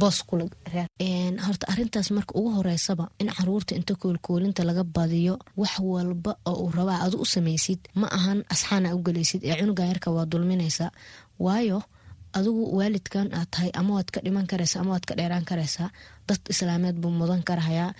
boos 0.00 0.18
kula 0.28 0.44
horta 1.46 1.64
arintaas 1.72 2.08
marka 2.16 2.32
ugu 2.38 2.50
horeysaba 2.56 3.04
in 3.20 3.28
carruurta 3.36 3.72
inta 3.78 3.94
koolkoolinta 4.02 4.62
laga 4.68 4.84
badiyo 4.96 5.34
wax 5.60 5.74
walba 5.92 6.32
oo 6.50 6.56
uu 6.64 6.70
rabaa 6.78 6.98
adu 7.06 7.16
u 7.24 7.26
samaysid 7.34 7.80
ma 8.00 8.06
ahan 8.18 8.38
asxaana 8.54 8.94
u 8.96 8.98
gelaysid 9.06 9.40
ee 9.44 9.56
cunuga 9.60 9.84
yarka 9.90 10.08
waa 10.16 10.26
dulminaysaa 10.32 10.90
waayo 11.44 11.78
adigu 12.36 12.62
waalidkan 12.78 13.26
aad 13.38 13.48
tahay 13.54 13.70
ama 13.80 13.90
waad 13.96 14.08
ka 14.14 14.20
dhiman 14.24 14.46
karaysaa 14.50 14.80
ama 14.82 14.90
waad 14.94 15.06
ka 15.08 15.14
dheeraan 15.18 15.44
karaysaa 15.50 15.90
dad 16.28 16.40
islaameed 16.52 16.96
buu 17.02 17.10
mudan 17.20 17.42
karahayaa 17.48 17.92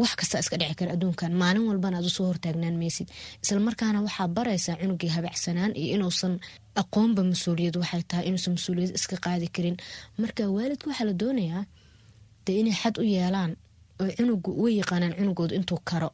wax 0.00 0.12
kasta 0.20 0.36
iska 0.42 0.56
dhici 0.60 0.74
kara 0.80 0.90
adduunkan 0.96 1.32
maalin 1.40 1.64
walbana 1.70 1.96
aad 1.98 2.06
u 2.10 2.12
soo 2.16 2.26
hortaagnaan 2.30 2.76
maysid 2.82 3.08
islamarkaana 3.44 3.98
waxaa 4.06 4.28
baraysaa 4.36 4.76
cunugii 4.80 5.10
habacsanaan 5.16 5.72
iyo 5.80 5.90
inuusan 5.96 6.34
aqoonba 6.82 7.22
mas'uuliyad 7.32 7.76
waxay 7.82 8.02
tahay 8.10 8.24
inuusan 8.28 8.52
mas'uuliyad 8.56 8.92
iska 8.98 9.16
qaadi 9.24 9.46
karin. 9.54 9.76
Marka 10.22 10.42
waalidka 10.56 10.86
waxaa 10.90 11.06
la 11.10 11.14
doonayaa 11.22 11.62
dee 12.44 12.56
inay 12.60 12.76
xad 12.82 12.94
u 13.02 13.04
yeelaan 13.14 13.52
oo 14.00 14.08
cunugu 14.16 14.50
uga 14.60 14.70
yaqaanaan 14.80 15.14
cunugooda 15.18 15.54
intuu 15.58 15.80
karo 15.90 16.10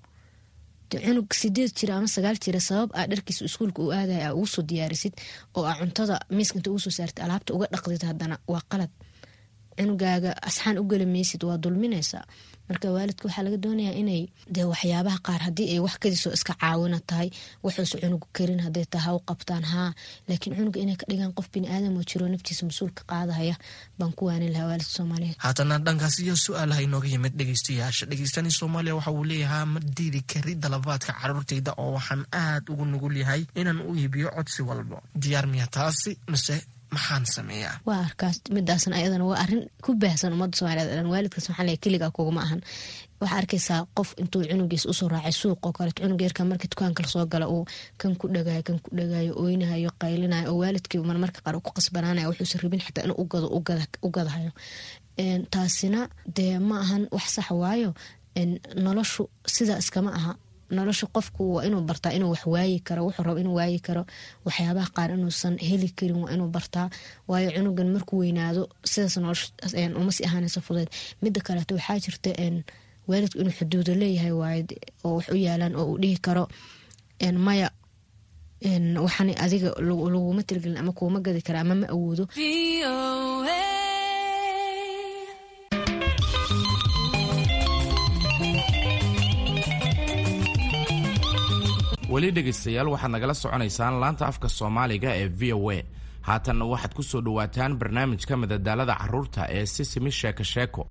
cunug 0.90 1.28
sideed 1.40 1.70
jira 1.78 1.92
ama 1.98 2.08
sagaal 2.16 2.36
jira 2.44 2.60
sabab 2.68 2.90
aa 2.98 3.06
dharkiisa 3.10 3.42
iskuulka 3.48 3.80
u 3.86 3.88
aadaya 3.98 4.22
aa 4.28 4.34
ugu 4.38 4.46
soo 4.54 4.64
diyaarisid 4.70 5.14
oo 5.56 5.64
aa 5.70 5.74
cuntada 5.80 6.14
miiska 6.36 6.56
inta 6.58 6.70
ugu 6.72 6.80
soo 6.86 6.94
saartid 6.98 7.20
alaabta 7.26 7.50
uga 7.56 7.66
dhaqdid 7.74 8.02
haddana 8.10 8.36
waa 8.52 8.62
qalad 8.72 8.92
cunugaaga 9.78 10.30
asxaan 10.49 10.78
u 10.78 10.85
geli 10.90 11.06
maysid 11.14 11.42
waa 11.49 11.59
dulminaysaa 11.64 12.25
marka 12.68 12.87
waalidka 12.95 13.25
waxaa 13.28 13.45
laga 13.47 13.59
doonayaa 13.64 13.95
inay 14.02 14.23
dee 14.54 14.64
waxyaabaha 14.73 15.18
qaar 15.26 15.40
haddii 15.47 15.68
ay 15.75 15.80
wax 15.87 15.95
kadisoo 16.02 16.33
iska 16.37 16.52
caawina 16.62 16.99
tahay 17.11 17.28
waxuusa 17.64 17.97
cunugu 18.02 18.26
karin 18.37 18.61
hadday 18.66 18.85
tahay 18.92 19.04
ha 19.06 19.14
u 19.18 19.21
qabtaan 19.30 19.64
haa 19.73 19.90
laakiin 20.28 20.56
cunuga 20.59 20.78
inay 20.85 20.97
ka 21.00 21.06
dhigaan 21.11 21.33
qof 21.38 21.47
bini 21.54 21.66
aadam 21.75 21.95
oo 22.00 22.04
jiro 22.11 22.26
naftiisa 22.33 22.62
mas'uulka 22.68 23.02
qaadahaya 23.11 23.54
baan 23.99 24.12
ku 24.18 24.23
waanin 24.28 24.52
lahaa 24.54 24.68
waalidka 24.71 24.92
soomaaliyeed. 24.99 25.37
Haatana 25.45 25.78
dhankaas 25.87 26.16
iyo 26.25 26.35
su'aalaha 26.45 26.80
inooga 26.87 27.09
yimid 27.12 27.35
dhegeystayaasha. 27.38 28.02
Dhegeystani 28.11 28.50
soomaaliya 28.59 28.95
waxa 28.99 29.11
uu 29.16 29.25
leeyahaa 29.30 29.64
ma 29.73 29.78
diidi 29.97 30.21
kari 30.30 30.52
dalabaadka 30.62 31.12
caruurtayda 31.21 31.73
oo 31.83 31.90
waxaan 31.99 32.23
aad 32.42 32.64
ugu 32.73 32.85
nugul 32.92 33.16
yahay 33.23 33.42
inaan 33.61 33.78
u 33.88 33.95
iibiyo 34.00 34.28
codsi 34.37 34.61
walbo 34.68 34.97
diyaar 35.23 35.47
miya 35.52 35.66
taasi 35.76 36.12
mise 36.33 36.56
maxaan 36.94 37.24
sameeyaa? 37.36 37.74
Waa 37.88 38.00
arkaas 38.08 38.36
midaasna 38.56 38.96
ayadana 38.96 39.24
waa 39.30 39.38
arrin 39.44 39.62
ku 39.84 39.90
baahsan 40.02 40.32
ummadda 40.36 40.56
soomaliyeed 40.58 40.90
dhan 40.96 41.08
waalidkaas 41.12 41.48
maxaa 41.48 41.64
leeyahay 41.66 41.82
keligaa 41.84 42.10
kuguma 42.16 42.40
ahan. 42.46 42.60
Waxaa 43.20 43.38
arkaysaa 43.42 43.80
qof 43.96 44.10
intuu 44.22 44.42
cunugiis 44.50 44.84
u 44.90 44.92
soo 44.98 45.08
raacay 45.08 45.32
suuq 45.40 45.58
oo 45.66 45.72
kaleeto 45.76 46.02
cunug 46.02 46.20
yarka 46.26 46.44
markii 46.50 46.70
dukaanka 46.72 47.02
la 47.04 47.08
soo 47.14 47.26
gala 47.32 47.46
uu 47.54 47.64
kan 48.00 48.12
ku 48.20 48.24
dhagaayo 48.34 48.62
kan 48.68 48.78
ku 48.84 48.88
dhagaayo 48.98 49.32
oynahayo 49.44 49.90
qaylinayo 50.02 50.46
oo 50.52 50.58
waalidkii 50.62 51.00
marmarka 51.10 51.40
qaar 51.44 51.56
ku 51.66 51.70
qasbanaanayo 51.76 52.28
wuxuusan 52.30 52.60
rabin 52.64 52.80
xitaa 52.86 53.04
inuu 53.06 53.18
ugado 53.24 53.46
u 54.06 54.10
gadahayo. 54.16 54.50
Taasina 55.50 56.00
dee 56.36 56.58
ma 56.68 56.76
ahan 56.84 57.02
wax 57.16 57.26
sax 57.36 57.50
waayo? 57.62 57.90
Noloshu 58.84 59.22
sidaa 59.54 59.78
iskama 59.82 60.10
aha 60.18 60.32
nolosha 60.70 61.06
qofku 61.14 61.42
waa 61.54 61.64
inuu 61.68 61.80
bartaa 61.88 62.12
inuu 62.16 62.30
wax 62.35 62.46
waayi 62.46 62.80
karo 62.80 63.04
wuxuu 63.06 63.23
rabo 63.28 63.38
inuu 63.40 63.54
waayi 63.58 63.78
karo 63.87 64.02
waxyaabaha 64.44 64.88
qaar 64.96 65.11
inuusan 65.16 65.54
heli 65.68 65.88
karin 65.99 66.16
waa 66.23 66.32
inuu 66.35 66.49
bartaa. 66.56 66.90
Waayo 67.28 67.50
cunugan 67.56 67.88
markuu 67.94 68.18
weynaado 68.23 68.68
sidaas 68.85 69.16
nolosha 69.16 69.46
uma 70.00 70.12
si 70.12 70.25
ahaanaysa 70.25 70.61
fudeed 70.61 70.88
mida 71.23 71.40
kaleeto 71.46 71.75
waxaa 71.75 71.99
jirta 72.04 72.30
waalidku 73.08 73.38
inuu 73.40 73.54
xuduudo 73.58 73.92
leeyahay 73.94 74.32
waayo 74.40 74.64
oo 75.04 75.14
wax 75.16 75.26
u 75.35 75.37
yaalaan 75.46 75.75
oo 75.76 75.87
uu 75.90 75.99
dhihi 76.02 76.18
karo 76.26 76.44
maya 77.46 77.70
waxaan 79.04 79.30
adiga 79.44 79.70
laguma 79.88 80.42
tilgelin 80.49 80.78
ama 80.80 80.92
kuuma 80.92 81.20
gadi 81.20 81.42
kara 81.46 81.61
ama 81.61 81.75
ma 81.75 81.87
awoodo 81.94 82.25
weli 92.12 92.30
dhegaystayaal 92.36 92.88
waxaad 92.94 93.10
nagala 93.14 93.34
soconaysaan 93.42 93.94
laanta 94.02 94.25
afka 94.30 94.48
soomaaliga 94.58 95.10
ee 95.20 95.28
v 95.40 95.52
o 95.58 95.70
a. 95.70 95.78
Haatanna 96.28 96.64
waxaad 96.72 96.92
ku 96.94 97.02
soo 97.02 97.20
dhowaataan 97.26 97.72
barnaamijka 97.80 98.34
madadaalada 98.42 98.94
carruurta 99.00 99.42
ee 99.56 99.66
sisimi 99.66 100.10
sheeko 100.10 100.44
sheeko 100.52 100.82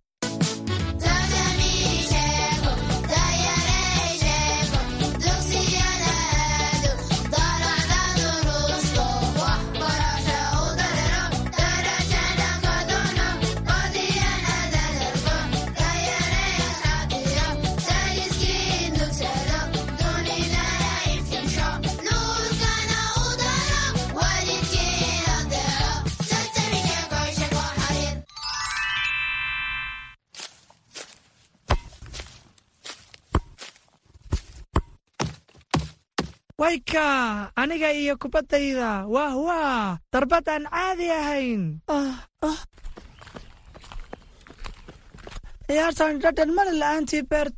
aniga 37.66 37.90
iyo 38.02 38.14
kubaddayda 38.22 39.10
waah 39.10 39.34
waa 39.48 39.98
darbad 40.14 40.46
aan 40.54 40.66
caadi 40.70 41.08
ahayn. 41.10 41.62
Ciyaartan 45.68 46.20
dhadhan 46.22 46.52
male 46.54 46.74
la'aantii 46.82 47.24
beert 47.32 47.58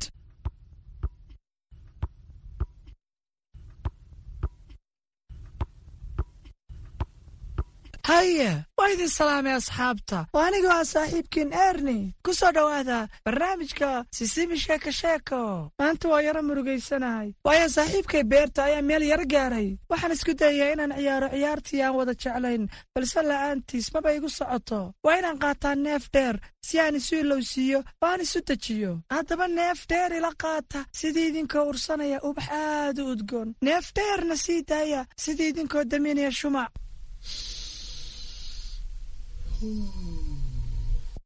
haye 8.08 8.50
waa 8.78 8.88
idin 8.94 9.08
salaamay 9.18 9.52
asxaabta 9.58 10.18
oo 10.34 10.40
aniga 10.48 10.68
waa 10.74 10.84
saaxiibkiin 10.92 11.50
erni. 11.68 11.98
Ku 12.24 12.30
soo 12.34 12.52
dhowaada 12.56 12.98
barnaamijka 13.24 13.88
sisimi 14.16 14.56
sheeko 14.64 14.90
sheeko. 15.00 15.40
Maanta 15.78 16.08
waa 16.12 16.22
yaro 16.26 16.42
murugaysanahay. 16.48 17.28
Waayo 17.46 17.68
saaxiibkay 17.76 18.24
beerta 18.32 18.64
ayaa 18.64 18.82
meel 18.88 19.02
yar 19.12 19.24
gaaray. 19.32 19.68
Waxaan 19.90 20.12
isku 20.16 20.32
dayayaa 20.40 20.72
inaan 20.74 20.92
ciyaaro 20.98 21.28
ciyaartii 21.34 21.82
aan 21.82 21.94
wada 21.98 22.14
jeclayn 22.22 22.64
balse 22.94 23.20
la'aantiis 23.30 23.86
maba 23.94 24.10
igu 24.16 24.28
socoto. 24.38 24.80
Waa 25.04 25.18
inaan 25.20 25.38
qaataa 25.42 25.74
neef 25.84 26.04
dheer 26.14 26.36
si 26.66 26.80
aan 26.80 26.96
isu 27.00 27.14
ilowsiiyo 27.22 27.78
oo 28.02 28.08
aan 28.10 28.20
isu 28.24 28.40
dejiyo. 28.48 28.92
Haddaba 29.14 29.46
neef 29.48 29.78
dheer 29.90 30.10
ila 30.18 30.32
qaata 30.42 30.80
sidii 30.98 31.28
idinkoo 31.30 31.64
ursanaya 31.70 32.18
ubax 32.28 32.48
aad 32.50 32.98
u 32.98 33.10
udgoon. 33.12 33.48
Neef 33.66 33.86
dheerna 33.96 34.36
sii 34.44 34.62
daaya 34.70 35.00
sidii 35.22 35.48
idinkoo 35.52 35.84
daminaya 35.84 36.30
shumac 36.40 36.72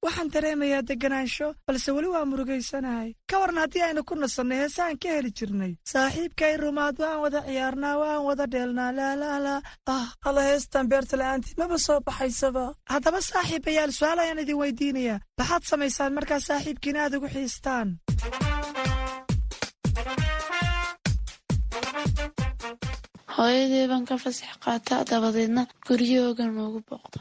waxaan 0.05 0.29
dareemayaa 0.35 0.83
deganaansho 0.89 1.49
balse 1.67 1.91
weli 1.97 2.09
waa 2.15 2.25
murugaysanahay 2.31 3.11
ka 3.31 3.37
waran 3.43 3.61
haddii 3.63 3.83
aynu 3.89 4.03
ku 4.09 4.15
nasannay 4.23 4.59
heesaan 4.63 4.97
ka 5.03 5.09
heli 5.17 5.31
jirnay. 5.39 5.73
Saaxiibkay 5.93 6.55
rumaad 6.63 6.97
waan 7.03 7.21
wada 7.25 7.41
ciyaarnaa 7.47 7.97
waan 8.03 8.23
wada 8.29 8.45
dheelnaa 8.53 8.91
laalaalaa 8.99 9.61
ah 9.95 10.07
alla 10.29 10.43
heestan 10.51 10.89
beerta 10.93 11.17
la'aantii 11.21 11.55
maba 11.61 11.79
soo 11.87 12.01
baxaysaba. 12.07 12.65
Haddaba 12.93 13.21
saaxiibayaal 13.31 13.93
su'aal 13.99 14.19
ayaan 14.25 14.43
idin 14.45 14.59
weydiinayaa. 14.63 15.23
Maxaad 15.39 15.63
samaysaan 15.71 16.13
markaa 16.19 16.41
saaxiibkiin 16.49 16.97
aad 17.03 17.15
ugu 17.19 17.29
xiistaan? 17.35 17.89
Hooyadii 23.37 23.87
baan 23.91 24.05
ka 24.09 24.17
fasax 24.25 24.57
qaataa 24.65 25.03
dabadeedna 25.11 25.63
guryahooga 25.87 26.45
noogu 26.57 26.81
booqda 26.89 27.21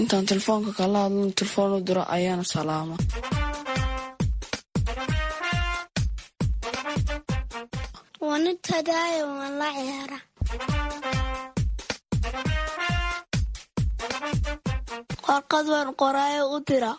intaan 0.00 0.26
telefoonka 0.30 0.70
kala 0.78 0.98
hadlan 1.04 1.32
telefoon 1.38 1.70
u 1.76 1.80
diro 1.88 2.02
ayaana 2.16 2.44
salaama. 2.54 2.96
Warqad 15.26 15.66
waan 15.72 15.90
qoraayo 16.00 16.42
u 16.56 16.58
dira 16.68 16.92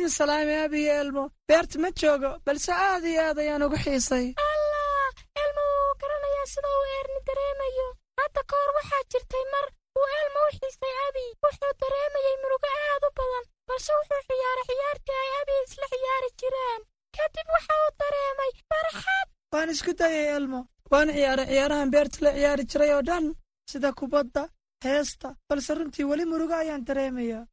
waa 0.00 0.06
idin 0.06 0.16
salaamay 0.20 0.64
abiyo 0.64 0.92
elmo. 1.02 1.24
Beerta 1.48 1.78
ma 1.78 1.90
joogo 2.00 2.30
balse 2.46 2.72
aad 2.72 3.04
iyo 3.04 3.20
aad 3.28 3.38
ayaan 3.38 3.62
ugu 3.66 3.76
xiisay. 3.84 4.26
Allah 4.48 5.12
elmo 5.42 5.62
wuu 5.74 5.92
garanayaa 6.00 6.46
sida 6.52 6.68
uu 6.78 6.86
eerni 6.96 7.20
dareemayo. 7.28 7.86
Hadda 8.20 8.40
ka 8.48 8.54
hor 8.60 8.70
waxaa 8.78 9.02
jirtay 9.12 9.44
mar 9.54 9.66
uu 9.98 10.06
elmo 10.20 10.40
u 10.48 10.50
xiisay 10.58 10.94
abi. 11.06 11.24
Wuxuu 11.42 11.72
dareemayey 11.82 12.36
murugo 12.42 12.68
aad 12.88 13.02
u 13.08 13.10
badan 13.18 13.44
balse 13.68 13.90
wuxuu 13.98 14.20
ciyaaray 14.28 14.64
ciyaartii 14.70 15.18
ay 15.22 15.30
abi 15.40 15.54
isla 15.66 15.86
ciyaari 15.92 16.30
jireen. 16.40 16.80
Kadib 17.16 17.48
waxa 17.54 17.72
uu 17.84 17.90
dareemay 18.00 18.50
farxad! 18.70 19.26
Waan 19.52 19.68
isku 19.74 19.92
dayay 20.00 20.26
elmo. 20.38 20.60
Waan 20.92 21.08
ciyaaray 21.16 21.46
ciyaarahan 21.52 21.90
beerta 21.94 22.18
la 22.24 22.30
ciyaari 22.38 22.64
jiray 22.70 22.90
oo 22.96 23.02
dhan 23.08 23.24
sida 23.70 23.90
kubadda 23.98 24.42
heesta 24.84 25.28
balse 25.48 25.70
runtii 25.78 26.04
weli 26.10 26.24
murugo 26.32 26.54
ayaan 26.62 26.84
dareemayaa 26.88 27.44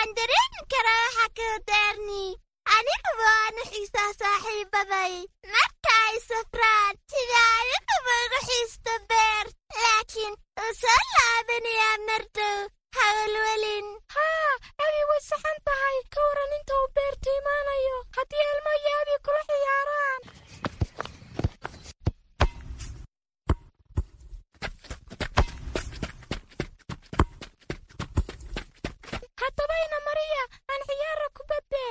waan 0.00 0.14
dareemi 0.16 0.60
karaa 0.72 1.00
waxa 1.06 1.26
kuu 1.38 1.56
daarni 1.70 2.22
aniguba 2.76 3.24
waanu 3.30 3.62
xiisaa 3.70 4.12
saaxiibaday 4.20 5.14
marka 5.54 5.92
ay 6.08 6.16
safraan 6.28 6.94
sida 7.12 7.40
aniguba 7.60 8.14
ugu 8.24 8.38
xiisto 8.48 8.92
beer 9.10 9.46
laakiin 9.82 10.34
uu 10.62 10.72
soo 10.82 11.00
laabanayaa 11.14 11.96
mardow 12.08 12.58
hawalwelin 12.98 13.86
haa 14.14 14.52
abi 14.84 15.00
way 15.10 15.20
saxan 15.28 15.58
tahay 15.68 15.98
ka 16.14 16.20
waran 16.28 16.52
inta 16.58 16.74
uu 16.80 16.88
beertu 16.96 17.30
imaanayo 17.40 17.96
haddii 18.16 18.44
elmo 18.52 18.72
iyo 18.82 18.94
abi 19.02 19.16
kula 19.26 19.42
ciyaaraan 19.50 20.20
haddabayna 29.40 29.98
mariya 30.08 30.42
aan 30.72 30.80
ciyaara 30.88 31.26
kubadde 31.38 31.84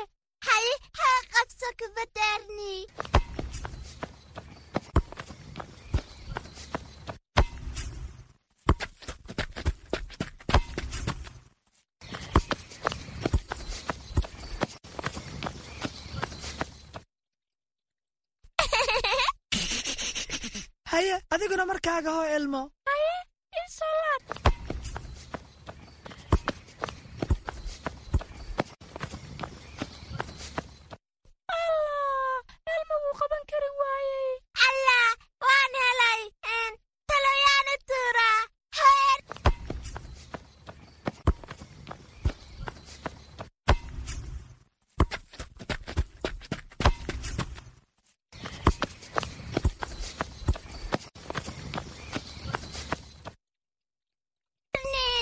hay 0.48 0.68
ha 1.00 1.10
qabso 1.34 1.68
kubaddaarni 1.80 2.74
haye 20.92 21.14
adiguna 21.36 21.66
markaaga 21.72 22.10
hoo 22.18 22.28
elmo 22.38 22.62
haye 22.90 23.14
isolaad 23.64 24.24
allah 31.56 32.38
elmo 32.74 32.96
wuu 33.04 33.16
qaban 33.20 33.44
kari 33.52 33.70
waayey 33.80 34.34
allah 34.68 35.08
waan 35.46 35.74
helay 35.84 36.22
taloyaana 37.10 37.74
tuura 37.90 38.30
heer 38.80 39.20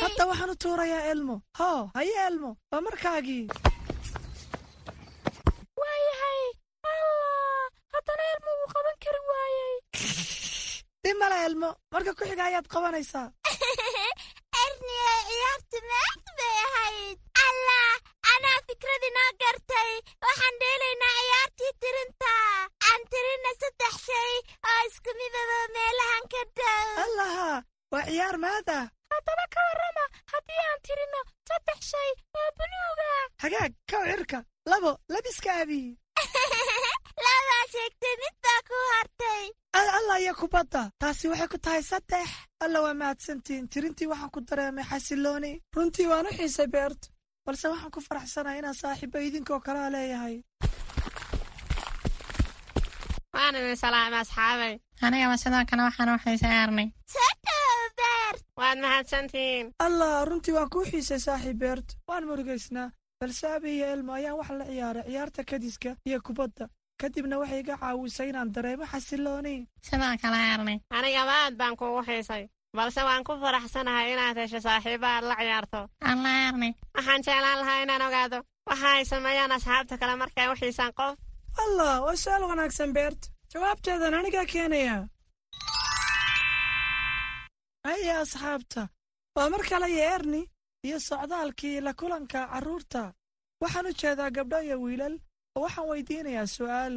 hadda 0.01 0.23
waxaan 0.29 0.53
u 0.53 0.55
tuurayaa 0.63 1.03
elmo 1.13 1.35
hoo 1.59 1.81
haye 1.97 2.15
elmo 2.29 2.49
waa 3.17 3.23
markaagii 3.23 3.47
waayahay 5.79 6.43
allah 6.89 7.69
haddana 7.93 8.23
elmo 8.33 8.51
wuu 8.59 8.69
qaban 8.73 8.95
kari 9.03 9.21
waayey. 9.29 9.75
Dhib 11.03 11.17
male 11.21 11.37
elmo 11.47 11.69
marka 11.93 12.11
ku 12.17 12.23
xiga 12.29 12.43
ayaad 12.49 12.67
qabanaysaa. 12.73 13.27
Erniye 14.61 15.13
ciyaartu 15.29 15.77
maad 15.91 16.21
bay 16.37 16.55
ahayd. 16.67 17.17
Allah 17.45 17.93
anaa 18.33 18.59
fikradinoo 18.67 19.31
gartay. 19.41 19.91
Waxaan 20.25 20.55
dheelaynaa 20.61 21.15
ciyaartii 21.21 21.73
tirinta. 21.81 22.33
Aan 22.89 23.01
tirina 23.11 23.51
saddex 23.61 23.93
shay 24.07 24.33
oo 24.69 24.79
isku 24.89 25.11
midaba 25.19 25.57
meelahan 25.75 26.25
ka 26.33 26.41
dhow. 26.57 26.87
Allaha 27.05 27.49
waa 27.93 28.05
ciyaar 28.11 28.37
maada 28.45 28.77
haddaba 29.27 29.45
ka 29.53 29.61
warrama 29.67 30.05
haddii 30.31 30.61
aan 30.67 30.79
tirino 30.85 31.21
saddex 31.49 31.79
shay 31.91 32.11
oo 32.39 32.49
buluuga. 32.57 33.09
Hagaag 33.43 33.73
kow 33.91 34.03
cirka 34.11 34.39
labo 34.71 34.91
labiska 35.13 35.51
abi 35.61 35.81
labaa 37.25 37.63
sheegtay 37.73 38.15
mid 38.21 38.35
baa 38.43 38.59
ku 38.67 38.75
hartay. 38.93 39.43
Allah 39.97 40.17
iyo 40.23 40.33
kubadda 40.41 40.81
taasi 41.01 41.27
waxay 41.31 41.49
ku 41.53 41.57
tahay 41.65 41.83
saddex. 41.91 42.29
Alla 42.63 42.77
waa 42.85 42.99
mahadsantiin 43.01 43.67
tirintii 43.71 44.07
waxaan 44.11 44.31
ku 44.35 44.39
dareemay 44.47 44.85
xasilooni 44.89 45.51
runtii 45.75 46.07
waan 46.11 46.27
u 46.29 46.31
xiisay 46.37 46.67
beerta 46.75 47.07
balse 47.45 47.65
waxaan 47.73 47.91
ku 47.95 47.99
faraxsanahay 48.07 48.59
inaan 48.59 48.79
saaxiibo 48.81 49.17
idinkoo 49.27 49.59
kalaa 49.67 49.89
leeyahay. 49.95 50.35
Waan 53.35 53.55
idin 53.59 53.77
salaamay 53.83 54.21
asxaabay. 54.23 54.73
Anigaba 55.05 55.35
sidoo 55.41 55.63
kale 55.69 55.81
waxaan 55.87 56.13
u 56.15 56.23
xiisay 56.23 56.55
arnay 56.63 56.87
beer 57.99 58.35
waad 58.59 58.77
mahadsantihiin 58.85 59.67
allah 59.87 60.25
runtii 60.29 60.53
waan 60.57 60.69
kuu 60.73 60.85
xiisay 60.91 61.19
saaxiib 61.27 61.57
beerta 61.63 61.93
waan 62.09 62.25
murugaysnaa 62.29 62.89
balse 63.21 63.47
abi 63.55 63.69
iyo 63.77 63.85
elmo 63.93 64.11
ayaan 64.13 64.37
wax 64.39 64.49
la 64.59 64.65
ciyaaray 64.71 65.03
ciyaarta 65.07 65.43
kadiska 65.51 65.89
iyo 66.09 66.19
kubadda. 66.27 66.65
Kadibna 67.01 67.37
waxay 67.41 67.59
iga 67.59 67.75
caawisay 67.81 68.29
inaan 68.29 68.51
dareemo 68.55 68.85
xasilooni 68.91 69.55
sidoo 69.87 70.15
kale 70.21 70.37
arnay 70.53 70.77
anigaba 70.97 71.33
aad 71.43 71.55
baan 71.59 71.75
kuugu 71.79 72.01
xiisay 72.07 72.43
balse 72.77 73.01
waan 73.07 73.23
ku 73.27 73.33
faraxsanahay 73.43 74.07
inaad 74.13 74.37
hesho 74.41 74.59
saaxiibo 74.65 75.05
aad 75.05 75.23
la 75.29 75.35
ciyaarto. 75.41 75.79
Alla 76.11 76.29
arnay 76.49 76.73
waxaan 76.95 77.21
jeclaan 77.25 77.59
lahaa 77.61 77.81
inaan 77.83 78.01
ogaado 78.07 78.39
waxa 78.69 78.87
ay 78.97 79.05
sameeyaan 79.11 79.51
asxaabta 79.57 79.97
kale 80.01 80.15
markay 80.21 80.47
u 80.51 80.55
xiisaan 80.61 80.93
qof. 80.99 81.15
Allah 81.63 81.93
waa 82.05 82.15
su'aal 82.23 82.43
wanaagsan 82.51 82.93
beerta 82.97 83.27
jawaabteedan 83.53 84.13
anigaa 84.19 84.45
keenaya 84.53 84.95
haye 87.87 88.11
asxaabta. 88.23 88.83
Waa 89.35 89.49
mar 89.51 89.61
kale 89.69 89.87
iyo 89.93 90.03
erni 90.15 90.41
iyo 90.87 90.97
socdaalkii 90.99 91.81
la 91.85 91.93
kulanka 91.99 92.39
carruurta 92.51 93.03
waxaan 93.61 93.87
u 93.89 93.93
jeedaa 94.01 94.29
gabdho 94.35 94.59
iyo 94.67 94.77
wiilal 94.83 95.15
oo 95.55 95.61
waxaan 95.65 95.87
weydiinayaa 95.89 96.47
su'aal. 96.55 96.95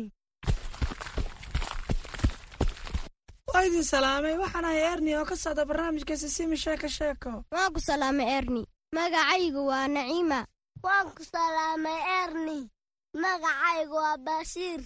Waa 3.53 3.62
idin 3.66 3.85
salaamay 3.92 4.35
waxaan 4.42 4.64
ahay 4.68 4.83
erni 4.92 5.11
oo 5.18 5.24
ka 5.31 5.37
socda 5.37 5.64
barnaamijka 5.68 6.14
sisimi 6.22 6.57
sheeko 6.57 6.88
sheeko. 6.88 7.33
Waan 7.55 7.72
ku 7.74 7.81
salaamay 7.88 8.29
erni 8.38 8.62
magacaygu 8.96 9.62
waa 9.70 9.87
naciima. 9.94 10.40
Waan 10.85 11.09
ku 11.16 11.22
salaamay 11.33 12.00
erni 12.22 12.59
magacaygu 13.22 13.94
waa 14.05 14.16
baashiir 14.26 14.81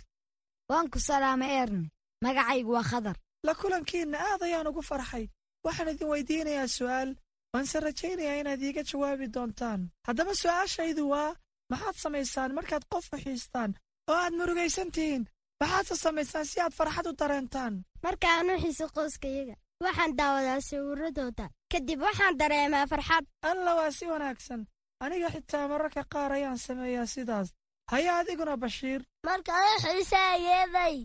waan 0.70 0.86
ku 0.92 0.98
salaamay 1.08 1.50
erni 1.62 1.86
magacaygu 2.24 2.70
waa 2.76 2.88
khadar. 2.90 3.16
La 3.46 3.52
kulankiinna 3.54 4.18
aad 4.18 4.42
ayaan 4.42 4.66
ugu 4.70 4.82
farxay 4.82 5.24
waxaan 5.64 5.88
idin 5.92 6.08
weydiinayaa 6.12 6.68
su'aal. 6.78 7.10
waanse 7.54 7.80
rajaynayaa 7.86 8.40
inaad 8.42 8.62
iiga 8.62 8.82
jawaabi 8.90 9.26
doontaan. 9.34 9.80
haddaba 10.06 10.32
su'aashaydu 10.42 11.02
waa 11.12 11.30
maxaad 11.70 11.96
samaysaan 12.04 12.50
markaad 12.58 12.84
qof 12.92 13.06
uxiistaan 13.16 13.70
oo 14.10 14.16
aad 14.22 14.32
murugaysan 14.38 14.90
tihiin 14.94 15.24
maxaadse 15.60 15.94
samaysaan 16.04 16.46
si 16.50 16.60
aad 16.60 16.72
farxad 16.78 17.06
u 17.10 17.12
dareentaan. 17.20 17.74
markaan 18.04 18.50
u 18.52 18.54
xiiso 18.62 18.86
qoyskayaga 18.96 19.54
waxaan 19.84 20.12
daawadaa 20.18 20.60
sawirradooda. 20.68 21.46
kadib 21.72 22.00
waxaan 22.06 22.34
dareemaa 22.40 22.86
farxad. 22.92 23.24
alla 23.50 23.70
waa 23.78 23.90
si 23.98 24.04
wanaagsan. 24.12 24.60
aniga 25.04 25.28
xitaa 25.34 25.68
mararka 25.72 26.02
qaar 26.12 26.32
ayaan 26.32 26.58
sameeyaa 26.66 27.06
sidaas. 27.14 27.48
haya 27.92 28.12
adiguna 28.20 28.54
bashiir. 28.62 29.00
markaan 29.26 29.64
u 29.72 29.76
xiisaayeeday 29.84 30.96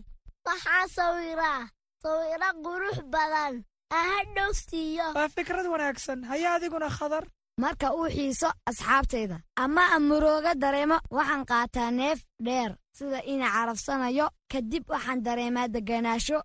waxaan 0.46 0.88
sawiraa 0.96 1.62
sawiro 2.02 2.50
qurux 2.64 2.96
badan 3.14 3.54
waa 3.90 5.28
fikrad 5.28 5.66
wanaagsan. 5.66 6.24
Haya 6.24 6.54
adiguna 6.54 6.88
khadar. 6.90 7.24
Marka 7.60 7.92
uu 7.94 8.08
xiiso 8.08 8.48
asxaabtayda 8.70 9.36
ama 9.56 9.82
aan 9.92 10.02
murooga 10.08 10.54
dareemo 10.54 10.98
waxaan 11.10 11.44
qaataa 11.50 11.90
neef 11.90 12.20
dheer. 12.46 12.72
Sida 12.96 13.20
ina 13.32 13.46
carafsanayo 13.54 14.26
kadib 14.52 14.84
waxaan 14.88 15.22
dareemaa 15.26 15.68
degganaasho. 15.74 16.38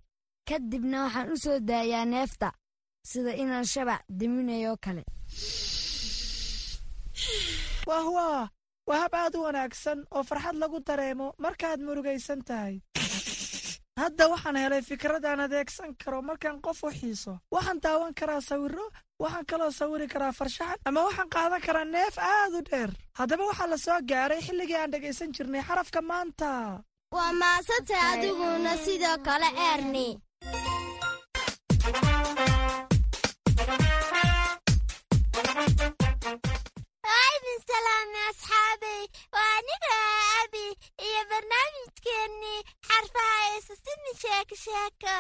Kadibna 0.50 0.98
waxaan 1.06 1.32
u 1.34 1.38
soo 1.38 1.60
daayaa 1.60 2.06
neefta. 2.06 2.52
Sida 3.10 3.32
inaan 3.42 3.66
shabac 3.66 4.02
diminayo 4.20 4.76
kale. 4.84 5.04
Wah 7.88 8.06
waa 8.16 8.50
waa 8.90 9.00
hab 9.04 9.14
aad 9.16 9.36
u 9.36 9.42
wanaagsan 9.48 10.00
oo 10.16 10.24
farxad 10.24 10.56
lagu 10.62 10.80
dareemo 10.88 11.28
markaad 11.44 11.80
murugaysan 11.88 12.42
tahay 12.48 12.76
hadda 14.02 14.26
waxaan 14.34 14.56
helay 14.64 14.82
fikradaan 14.90 15.40
adeegsan 15.46 15.92
karo 16.04 16.20
markaan 16.30 16.58
qof 16.66 16.80
u 16.88 16.90
xiiso. 17.00 17.34
Waxaan 17.56 17.80
daawan 17.84 18.14
karaa 18.20 18.42
sawirro 18.50 18.86
waxaan 19.24 19.46
kaloo 19.52 19.72
sawiri 19.80 20.08
karaa 20.14 20.34
farshaxan 20.40 20.80
ama 20.88 21.00
waxaan 21.08 21.30
qaadan 21.36 21.62
karaa 21.68 21.86
neef 21.96 22.16
aad 22.18 22.54
u 22.60 22.62
dheer. 22.70 22.92
Haddaba 23.20 23.44
waxaa 23.50 23.68
la 23.72 23.78
soo 23.86 24.00
gaaray 24.10 24.42
xilligii 24.48 24.80
aan 24.80 24.92
dhegaysan 24.94 25.34
jirnay 25.36 25.64
xarafka 25.68 26.00
maanta. 26.12 26.52
Waa 27.16 27.32
maasanta 27.42 27.96
adiguna 28.12 28.72
sidoo 28.86 29.18
kale 29.28 29.50
erni. 29.72 30.08
Aydin 36.26 37.60
xarfaha 42.96 43.38
eesasimi 43.56 44.12
sheeko 44.22 44.56
sheeko 44.64 45.14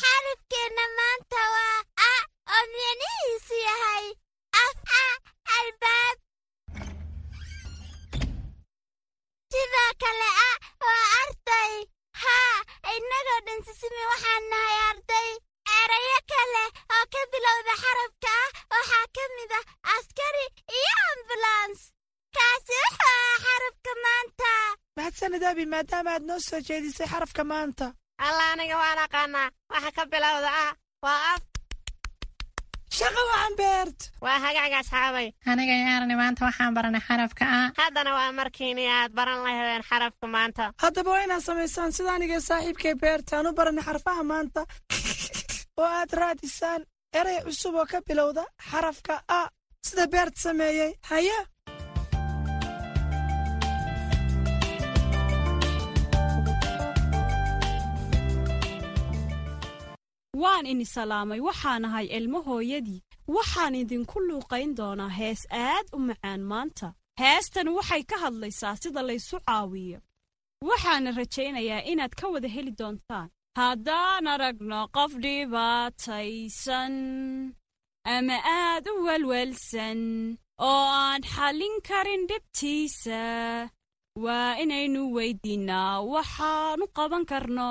xarafkeenna 0.00 0.84
maanta 0.98 1.40
waa 1.54 1.78
a 2.08 2.12
oo 2.56 2.62
micnihiisu 2.74 3.56
yahay 3.68 4.06
af 4.62 4.76
a 5.00 5.04
albaab 5.56 6.16
sidoo 9.52 9.90
kale 10.04 10.28
a 10.46 10.50
waa 10.86 11.04
arday 11.22 11.74
haa 12.22 12.56
innagoo 12.96 13.40
dhan 13.46 13.60
sisimi 13.68 14.02
waxaan 14.12 14.44
nahay 14.52 14.78
arday 14.90 15.30
erayo 15.80 16.18
kale 16.34 16.64
oo 16.96 17.04
ka 17.16 17.20
bilowda 17.32 17.74
xarafka 17.84 18.34
ah 18.44 18.50
waxaa 18.76 19.06
ka 19.16 19.24
mid 19.36 19.52
ah 19.60 19.64
askari 19.96 20.46
iyo 20.80 20.96
ambulans 21.12 21.80
kaasi 22.36 22.74
wuxuu 22.82 23.34
xarafka 23.44 23.92
maanta 24.06 24.50
mahadsanid 24.98 25.42
abi 25.50 25.64
maadaama 25.74 26.10
aad 26.14 26.24
noo 26.30 26.40
soo 26.48 26.60
jeedisay 26.68 27.06
xarafka 27.12 27.42
maanta 27.52 27.86
alla 28.26 28.44
aniga 28.52 28.76
waan 28.82 28.98
aqaanaa 29.06 29.48
waxa 29.72 29.90
ka 29.96 30.02
bilowda 30.12 30.50
ah 30.64 30.72
waa 31.04 31.20
af 31.32 31.42
shaqa 32.98 33.20
wacan 33.30 33.54
beert 33.60 33.98
waa 34.24 34.38
hagaaga 34.44 34.76
asxaabay 34.82 35.28
aniga 35.52 35.72
iyo 35.80 35.90
arni 35.96 36.14
maanta 36.22 36.40
waxaan 36.48 36.74
baranay 36.76 37.02
xarafka 37.08 37.44
a 37.56 37.60
haddana 37.80 38.10
waa 38.18 38.32
markiini 38.40 38.84
aad 38.98 39.12
baran 39.18 39.40
lahaydeen 39.46 39.84
xarafka 39.90 40.26
maanta 40.36 40.62
haddaba 40.84 41.10
waa 41.14 41.24
inaad 41.26 41.42
samaysaan 41.48 41.92
sida 41.96 42.10
aniga 42.16 42.38
saaxiibkay 42.48 42.94
beerta 43.02 43.32
aan 43.36 43.46
u 43.50 43.52
baranay 43.60 43.84
xarfaha 43.88 44.22
maanta 44.32 44.60
oo 45.80 45.88
aad 46.00 46.12
raadisaan 46.20 46.80
erey 47.18 47.38
cusub 47.46 47.74
oo 47.80 47.86
ka 47.92 47.98
bilowda 48.08 48.42
xarafka 48.70 49.14
a 49.38 49.40
sida 49.88 50.04
beert 50.14 50.34
sameeyey 50.44 50.90
haya 51.10 51.38
waan 60.42 60.64
ini 60.72 60.84
salaamay 60.96 61.40
waxaan 61.48 61.84
ahay 61.88 62.06
ilmo 62.18 62.38
hooyadii. 62.48 63.00
Waxaan 63.36 63.74
idinku 63.82 64.18
luuqayn 64.28 64.70
doonaa 64.78 65.12
hees 65.18 65.40
aad 65.50 65.86
u 65.96 65.98
macaan 66.08 66.40
maanta. 66.50 66.88
Heestan 67.20 67.68
waxay 67.76 68.02
ka 68.10 68.16
hadlaysaa 68.24 68.74
sida 68.82 69.02
laysu 69.08 69.36
caawiyo. 69.48 69.98
Waxaana 70.68 71.10
rajaynayaa 71.18 71.82
inaad 71.92 72.12
ka 72.20 72.26
wada 72.32 72.48
heli 72.54 72.72
doontaan. 72.80 73.28
Haddaan 73.60 74.24
aragno 74.34 74.80
qof 74.96 75.12
dhibaataysan 75.24 76.94
ama 78.14 78.36
aad 78.60 78.84
u 78.92 78.94
welwelsan 79.06 80.00
oo 80.68 80.84
aan 81.02 81.22
xallin 81.34 81.74
karin 81.88 82.22
dhibtiisa 82.30 83.20
waa 84.24 84.50
inaynu 84.62 85.00
weyddiinnaa 85.16 85.94
waxaanu 86.12 86.84
qaban 86.96 87.24
karno 87.30 87.70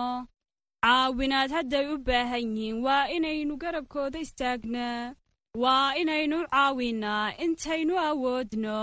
caawinaad 0.84 1.50
hadday 1.58 1.86
u 1.94 1.98
baahan 2.08 2.46
yihiin. 2.58 2.78
Waa 2.86 3.06
inaynu 3.18 3.54
garabkooda 3.64 4.20
istaagnaa 4.26 5.02
waa 5.64 5.88
inaynu 6.02 6.38
caawinnaa 6.54 7.26
intaynu 7.46 7.94
awoodno. 8.10 8.80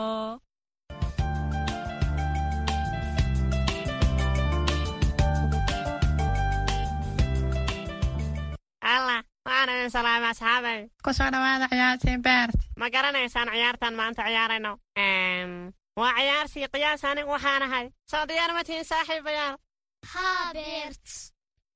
Ciyaartii 11.71 12.19
beert 12.23 12.55
ma 12.77 12.89
garanaysaan 12.91 13.49
ciyaartan 13.53 13.95
maanta 13.95 14.23
ciyaarayno? 14.27 14.73
Waa 15.97 16.13
ciyaarsii 16.19 16.69
qiyaas 16.73 17.05
anigu 17.05 17.31
waxaan 17.31 17.63
ahay. 17.63 17.91
Soo 18.11 18.25
diyaar 18.29 18.53
ma 18.53 18.63
tihiin 18.65 18.85
saaxiibayaal? 18.85 19.57
Beert 20.55 21.05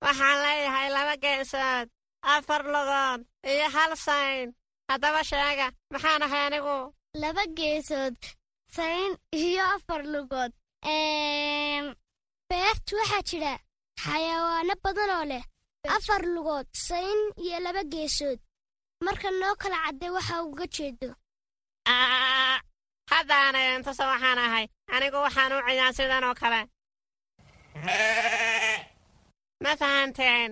waxaan 0.05 0.37
leeyahay 0.45 0.89
laba 0.97 1.15
geesood 1.25 1.87
afar 2.35 2.63
lugood 2.75 3.21
iyo 3.53 3.67
hal 3.77 3.93
sayn 4.07 4.47
haddaba 4.91 5.21
sheega 5.31 5.67
maxaan 5.93 6.23
ahay 6.27 6.43
anigu 6.49 6.77
laba 7.23 7.45
geesood 7.59 8.15
sayn 8.77 9.13
iyo 9.45 9.63
afar 9.77 10.03
lugood 10.15 10.53
beert 12.51 12.87
waxaa 12.99 13.23
jira 13.29 13.55
xayawaano 14.05 14.75
badan 14.85 15.11
oo 15.17 15.25
leh 15.33 15.45
afar 15.97 16.23
lugood 16.35 16.67
sayn 16.89 17.19
iyo 17.45 17.59
laba 17.67 17.83
geesood 17.93 18.39
marka 19.05 19.29
noo 19.41 19.55
kala 19.63 19.79
cadday 19.85 20.11
waxa 20.17 20.35
uga 20.51 20.67
jeedo 20.77 21.09
haddaana 23.13 23.59
idintusa 23.67 24.05
waxaan 24.13 24.39
ahay 24.47 24.65
anigu 24.95 25.19
waxaan 25.27 25.53
u 25.57 25.59
ciyaa 25.69 25.93
sidan 25.97 26.25
oo 26.29 26.35
kale 26.43 26.61
ma 29.63 29.73
fahanteen 29.81 30.51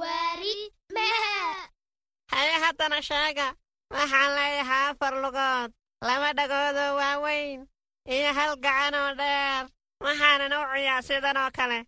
waari 0.00 0.54
mehe 0.94 1.34
haye 2.32 2.54
haddana 2.64 2.98
sheega 3.08 3.46
waxaan 3.94 4.30
leeyahay 4.36 4.84
afar 4.90 5.14
lugood 5.24 5.70
laba 6.06 6.28
dhagoodoo 6.38 6.92
waaweyn 7.00 7.60
iyo 8.14 8.30
hal 8.38 8.52
gacan 8.64 8.94
oo 9.02 9.12
dheer 9.20 9.64
waxaanan 10.04 10.52
u 10.58 10.62
ciyaa 10.72 11.02
sidan 11.08 11.36
oo 11.42 11.50
kale. 11.58 11.78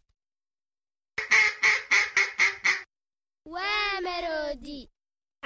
Waa 3.55 4.01
maroodi 4.07 4.81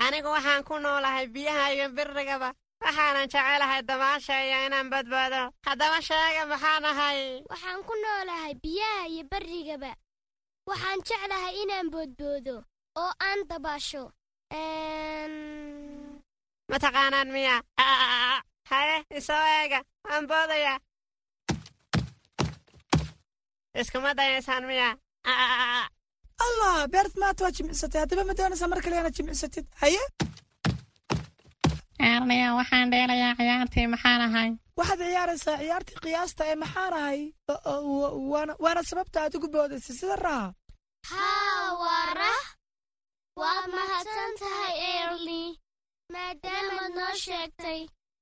anigu 0.04 0.28
waxaan 0.36 0.64
ku 0.68 0.74
noolahay 0.78 1.26
biyaha 1.34 1.64
iyo 1.74 1.86
birrigaba 1.96 2.48
waxaanan 2.84 3.28
jecelahay 3.32 3.82
dabaasha 3.88 4.36
iyo 4.46 4.58
inaan 4.66 4.90
badbaado 4.90 5.42
haddaba 5.66 5.98
sheega 6.08 6.42
maxaan 6.52 6.84
ahay 6.84 7.20
waxaan 7.50 7.80
ku 7.88 7.94
noolahay 8.02 8.54
biyaha 8.64 9.02
iyo 9.12 9.24
barrigaba 9.32 9.90
waxaan 10.68 11.00
jeclahay 11.08 11.54
inaan 11.62 11.88
boodboodo 11.92 12.56
oo 13.02 13.12
aan 13.26 13.40
dabaasho. 13.50 14.04
Ma 16.70 16.76
taqaanaan 16.84 17.28
miya? 17.34 17.56
Haye 18.70 18.96
isoo 19.18 19.44
eega. 19.60 19.80
Waan 20.08 20.24
boodayaa. 20.30 20.78
Iskuma 23.80 24.14
dayaysaan 24.18 24.64
miya? 24.70 24.88
Allah 26.44 26.88
beert 26.92 27.14
maanta 27.20 27.44
waa 27.44 27.54
jimicsatay 27.56 28.00
haddaba 28.02 28.24
ma 28.28 28.34
doonaysaa 28.38 28.68
mar 28.72 28.80
kale 28.84 28.96
inaad 29.00 29.16
jimicsatid 29.18 29.66
haye? 29.82 30.02
Erniya 32.10 32.48
waxaan 32.58 32.90
dheelayaa 32.92 33.36
ciyaartii 33.38 33.86
maxaan 33.94 34.20
ahay 34.26 34.50
waxaad 34.78 35.00
ciyaaraysaa 35.08 35.58
ciyaartii 35.62 35.96
qiyaasta 36.04 36.42
ee 36.50 36.56
maxaan 36.62 36.94
ahay? 37.00 37.20
Waana 38.64 38.82
sababta 38.90 39.18
aad 39.22 39.34
ugu 39.36 39.48
boodaysay 39.54 39.96
sida 40.00 40.16
raha. 40.26 40.46
Haa 41.10 41.66
waa 41.82 42.06
rah 42.20 42.44
waad 43.40 43.66
mahadsan 43.76 44.32
tahay 44.40 44.74
erli 44.96 45.42
maadaamaad 46.12 46.92
noo 46.98 47.14
sheegtay. 47.24 47.80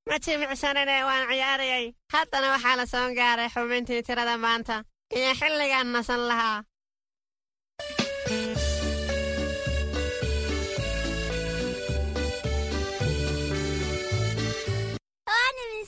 Ma 0.08 0.16
jimicsanine 0.24 0.96
waan 1.08 1.24
ciyaarayay. 1.30 1.84
Haddana 2.14 2.48
waxaa 2.54 2.76
la 2.80 2.86
soo 2.92 3.06
gaaray 3.18 3.48
xubintii 3.54 4.02
tirada 4.06 4.36
maanta. 4.44 4.76
Iyo 5.16 5.30
xilligaan 5.40 5.88
nasan 5.94 6.22
lahaa 6.30 6.58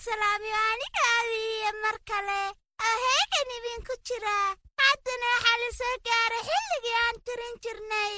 salaamiyo 0.05 0.59
aniga 0.73 1.03
abiiya 1.19 1.71
mar 1.83 1.97
kale 2.11 2.41
aheygan 2.91 3.51
idinku 3.57 3.95
jiraa 4.07 4.49
haddana 4.83 5.27
waxaa 5.35 5.57
la 5.63 5.69
soo 5.79 5.95
gaaray 6.07 6.43
xilligii 6.49 6.97
aan 7.05 7.17
tirin 7.27 7.55
jirnay. 7.65 8.15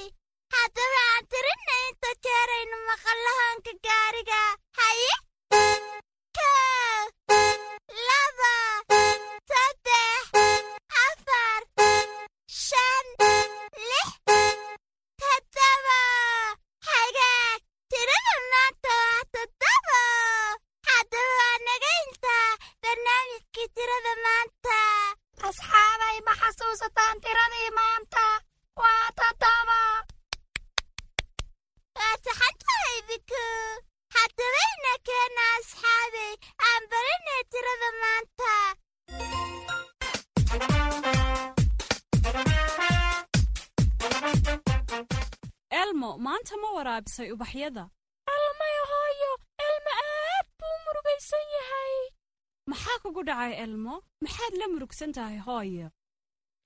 Haddaba 0.55 1.01
aan 1.13 1.25
tirinna 1.33 1.75
inta 1.89 2.11
jeeraynu 2.25 2.77
maqallahoonka 2.89 3.73
gaariga. 3.87 4.43
Haye? 4.79 5.15
Kow? 6.37 7.03
Laba? 8.07 8.55
Saddex? 9.51 10.25
Afar? 11.07 11.61
Shan 12.65 12.84
waraabisay 47.15 47.33
ubaxyada. 47.35 47.85
Almay 48.35 48.77
hooyo 48.91 49.33
elmo 49.67 49.93
aad 50.05 50.47
buu 50.59 50.77
murugaysan 50.85 51.47
yahay. 51.57 51.97
Maxaa 52.71 52.99
kugu 53.03 53.23
dhacay 53.29 53.53
elmo? 53.65 54.03
Maxaad 54.23 54.55
la 54.59 54.67
murugsan 54.73 55.13
tahay 55.13 55.39
hooyo? 55.47 55.91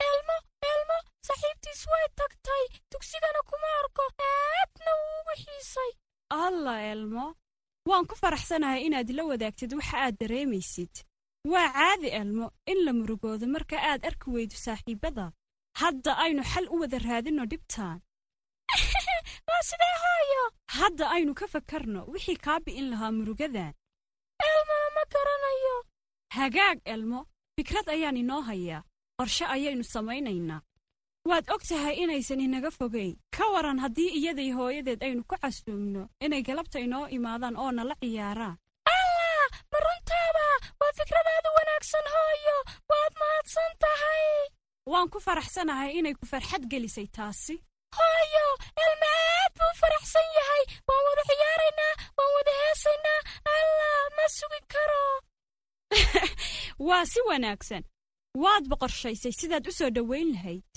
Elmo 0.08 0.36
elmo 0.72 0.96
saxiibtiis 1.26 1.82
way 1.90 2.06
tagtay. 2.18 2.64
Dugsigana 2.90 3.40
kuma 3.48 3.68
arko 3.80 4.04
aadna 4.30 4.90
wuu 5.00 5.20
ugu 5.20 5.34
xiisay. 5.42 5.90
Alla 6.30 6.74
elmo. 6.92 7.34
Waan 7.88 8.06
ku 8.06 8.14
faraxsanahay 8.16 8.80
inaad 8.86 9.10
la 9.16 9.22
wadaagtid 9.24 9.72
waxa 9.74 9.96
aad 10.04 10.16
dareemaysid. 10.20 10.94
Waa 11.52 11.68
caadi 11.72 12.08
elmo 12.20 12.46
in 12.66 12.84
la 12.84 12.92
murugoodo 12.92 13.46
marka 13.46 13.76
aad 13.90 14.04
arki 14.08 14.28
weydo 14.34 14.56
saaxiibbada 14.64 15.32
hadda 15.80 16.10
aynu 16.24 16.42
xal 16.52 16.66
u 16.74 16.76
wada 16.80 16.98
raadinno 16.98 17.44
dhibtaan 17.52 17.98
hadda 20.78 21.06
aynu 21.16 21.34
ka 21.34 21.46
fakarno 21.46 22.00
wixii 22.12 22.36
kaa 22.36 22.58
bi'in 22.60 22.90
lahaa 22.90 23.10
murugadan. 23.12 23.72
Elmona 24.48 24.88
ma 24.96 25.02
garanayo. 25.12 25.76
Hagaag 26.38 26.78
elmo. 26.84 27.26
Fikrad 27.56 27.88
ayaan 27.88 28.16
inoo 28.16 28.42
hayaa 28.42 28.82
qorshe 29.18 29.44
ayaynu 29.46 29.84
samaynaynaa. 29.84 30.60
Waad 31.28 31.50
og 31.50 31.62
tahay 31.68 31.94
inaysan 32.02 32.40
inaga 32.40 32.70
fogayn 32.70 33.16
ka 33.36 33.44
waran 33.52 33.78
haddii 33.78 34.10
iyaday 34.18 34.50
hooyadeed 34.58 35.02
aynu 35.02 35.22
ku 35.28 35.36
casuumno 35.42 36.08
inay 36.24 36.42
galabta 36.42 36.78
inoo 36.78 37.06
imaadaan 37.16 37.56
oo 37.56 37.70
nala 37.72 37.94
ciyaaraan 38.00 38.56
allah 38.92 39.46
ma 39.72 39.78
runtaaba. 39.84 40.46
Waa 40.80 40.92
fikradaadu 40.98 41.48
wanaagsan 41.58 42.06
hooyo. 42.14 42.56
Waad 42.90 43.12
mahadsan 43.20 43.72
tahay. 43.82 44.24
Waan 44.86 45.08
ku 45.12 45.18
faraxsanahay 45.26 45.90
inay 45.98 46.14
ku 46.14 46.24
farxad 46.26 46.64
gelisay 46.70 47.06
taasi 47.16 47.54
hooyo 47.96 48.46
elma 48.84 49.10
aad 49.34 49.52
buu 49.58 49.72
faraxsan 49.80 50.28
yahay 50.38 50.64
waan 50.88 51.02
wada 51.08 51.22
ciyaaraynaa 51.30 51.94
waan 52.16 52.32
wada 52.36 52.52
heesaynaa 52.60 53.20
allah 53.54 54.02
ma 54.16 54.24
sugi 54.38 54.60
karo. 54.72 55.04
Waa 56.88 57.04
si 57.12 57.20
wanaagsan 57.28 57.84
waad 58.42 58.64
boqorshaysay 58.70 59.32
sidaad 59.40 59.68
u 59.70 59.72
soo 59.78 59.90
dhowayn 59.96 60.28
lahayd. 60.34 60.70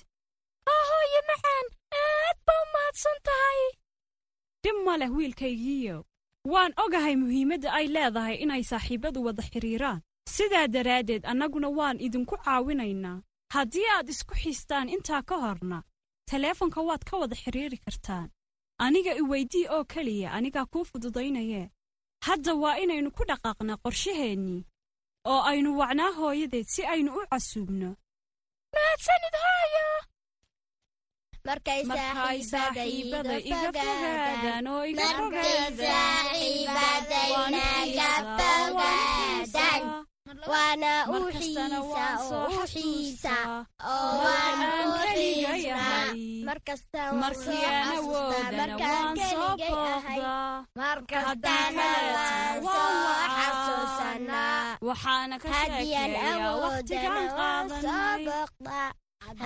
Aa 0.73 0.83
hooyo 0.89 1.21
macaan 1.31 1.67
aad 2.03 2.37
baa 2.45 2.61
u 2.63 2.67
mahadsan 2.73 3.17
tahay. 3.27 3.61
Dhib 4.63 4.77
ma 4.85 4.93
leh 5.01 5.11
wiilkaygiiyo. 5.17 5.97
Waan 6.51 6.73
ogahay 6.83 7.15
muhiimadda 7.23 7.69
ay 7.77 7.87
leedahay 7.95 8.35
inay 8.43 8.63
saaxiibbadu 8.71 9.19
wada 9.25 9.43
xidhiiraan 9.51 10.01
sidaa 10.35 10.67
daraaddeed 10.67 11.23
annaguna 11.31 11.69
waan 11.77 11.97
idinku 12.05 12.35
caawinaynaa 12.45 13.17
haddii 13.53 13.87
aad 13.95 14.09
isku 14.13 14.33
xiistaan 14.41 14.89
intaa 14.95 15.21
ka 15.29 15.37
horna 15.43 15.77
taleefonka 16.31 16.79
waad 16.89 17.03
ka 17.09 17.13
wada 17.21 17.35
xidhiiri 17.43 17.77
kartaan 17.85 18.27
aniga 18.85 19.11
i 19.21 19.23
weydii 19.31 19.65
oo 19.75 19.83
keliya 19.93 20.27
anigaa 20.37 20.65
kuu 20.73 20.83
fududaynayee. 20.91 21.65
Hadda 22.27 22.51
waa 22.63 22.75
inaynu 22.83 23.09
ku 23.17 23.23
dhaqaaqnaa 23.29 23.81
qorshaheennii 23.83 24.61
oo 25.31 25.41
aynu 25.51 25.69
wacnaa 25.79 26.11
hooyadeed 26.19 26.67
si 26.73 26.81
aynu 26.93 27.09
u 27.19 27.21
casuubno. 27.31 27.89
Mahadsanid 28.73 29.35
hooyo 29.43 29.87
markay 31.47 31.81
saaxiibada 32.51 33.35
iga 33.49 33.59
fogaadaan 33.65 34.67
oo 34.73 34.83
iga 34.91 35.07
waana 40.51 40.91
u 41.07 41.11
Markastana 41.11 41.79
xiisa 42.71 43.35
waan 44.23 44.59
oo 44.81 44.95
awoodana 56.47 57.21
soo 57.83 58.11
booqdaa 58.27 58.89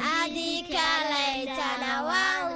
haddii 0.04 0.60
kalaytana 0.74 1.92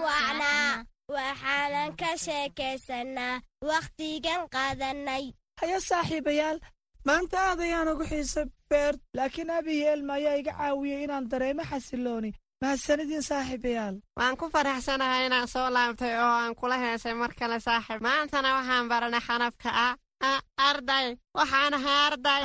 wacnaa 0.05 0.71
waxaanan 1.15 1.89
ka 2.01 2.09
sheekaysanaa 2.25 3.41
wakhtigan 3.69 4.41
qaadanay. 4.55 5.23
haye 5.59 5.77
saaxiibayaal 5.89 6.57
maanta 7.07 7.37
aad 7.49 7.59
ayaan 7.65 7.87
ugu 7.93 8.03
xiisa 8.11 8.41
beert 8.69 8.99
laakiin 9.17 9.49
abiyo 9.57 9.85
elma 9.93 10.13
ayaa 10.19 10.35
iga 10.41 10.53
caawiyey 10.59 11.03
inaan 11.05 11.25
dareemo 11.31 11.63
xasilooni. 11.71 12.31
Mahadsanidin 12.61 13.23
saaxiibayaal. 13.29 13.95
Waan 14.19 14.35
ku 14.39 14.45
faraxsanahay 14.53 15.25
inaan 15.27 15.47
soo 15.53 15.67
laabtay 15.75 16.13
oo 16.25 16.33
aan 16.43 16.55
kula 16.59 16.77
heesay 16.83 17.13
mar 17.21 17.31
kale 17.39 17.57
saaxiib. 17.67 18.01
Maantana 18.07 18.49
waxaan 18.57 18.85
baranay 18.91 19.21
xanafka 19.27 19.69
ah 19.85 19.95
ah, 20.27 20.41
arday. 20.69 21.07
Waxaan 21.37 21.73
ahay 21.77 21.97
arday. 22.07 22.41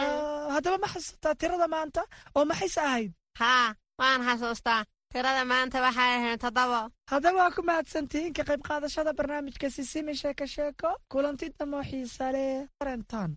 Haddaba 0.54 0.78
ma 0.82 0.88
xasuustaa 0.94 1.34
tirada 1.40 1.66
maanta 1.74 2.02
oo 2.36 2.44
maxayse 2.50 2.80
ahayd? 2.88 3.10
Haa 3.40 3.74
waan 4.00 4.20
xasuustaa 4.26 4.80
tirada 5.14 5.42
maanta 5.53 5.79
waxay 5.87 6.11
ahayd 6.18 6.40
toddobo 6.44 6.81
haddaba 7.12 7.38
waa 7.42 7.55
ku 7.57 7.61
mahadsantihiin 7.68 8.35
ka 8.37 8.42
qayb 8.48 8.62
qaadashada 8.68 9.12
barnaamijka 9.18 9.66
sisimi 9.77 10.14
sheeko 10.22 10.44
sheeko 10.55 10.90
kulanti 11.12 11.46
damo 11.59 11.79
xiisa 11.88 12.27
leh 12.35 12.66
renton 12.87 13.31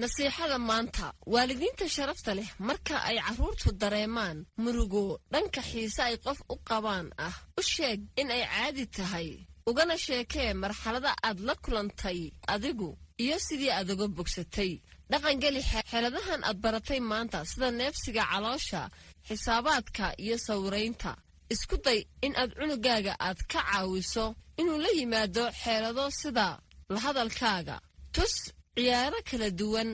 nasiixada 0.00 0.58
maanta 0.68 1.06
waalidiinta 1.34 1.86
sharafta 1.94 2.32
leh 2.38 2.48
marka 2.68 2.96
ay 3.08 3.16
carruurtu 3.26 3.68
dareemaan 3.80 4.38
murugo 4.62 5.04
dhanka 5.32 5.60
xiise 5.70 6.00
ay 6.08 6.16
qof 6.24 6.38
u 6.52 6.56
qabaan 6.68 7.06
ah 7.26 7.34
u 7.58 7.62
sheeg 7.72 8.00
in 8.20 8.28
ay 8.36 8.42
caadi 8.52 8.84
tahay. 8.96 9.28
Ugana 9.70 9.96
sheekee 10.06 10.50
marxalada 10.62 11.10
aad 11.26 11.38
la 11.46 11.54
kulantay 11.64 12.20
adigu 12.54 12.90
iyo 13.24 13.36
sidii 13.46 13.70
aad 13.78 13.88
uga 13.94 14.06
bogsatay 14.16 14.72
dhaqangeli 15.10 15.62
xeeladahan 15.90 16.40
aad 16.48 16.58
baratay 16.64 17.00
maanta 17.10 17.38
sida 17.50 17.68
neefsiga 17.78 18.24
caloosha 18.32 18.82
xisaabaadka 19.28 20.04
iyo 20.24 20.36
sawiraynta 20.46 21.12
isku 21.54 21.76
day 21.86 22.00
in 22.26 22.32
aad 22.40 22.50
cunugaaga 22.58 23.12
aad 23.26 23.38
ka 23.52 23.60
caawiso 23.68 24.24
inuu 24.60 24.78
la 24.84 24.90
yimaado 24.98 25.44
xeelado 25.62 26.04
sida 26.20 26.46
la 26.92 26.98
hadalkaaga. 27.04 27.76
Tus 28.14 28.34
ciyaaro 28.76 29.18
kala 29.28 29.48
duwan 29.58 29.90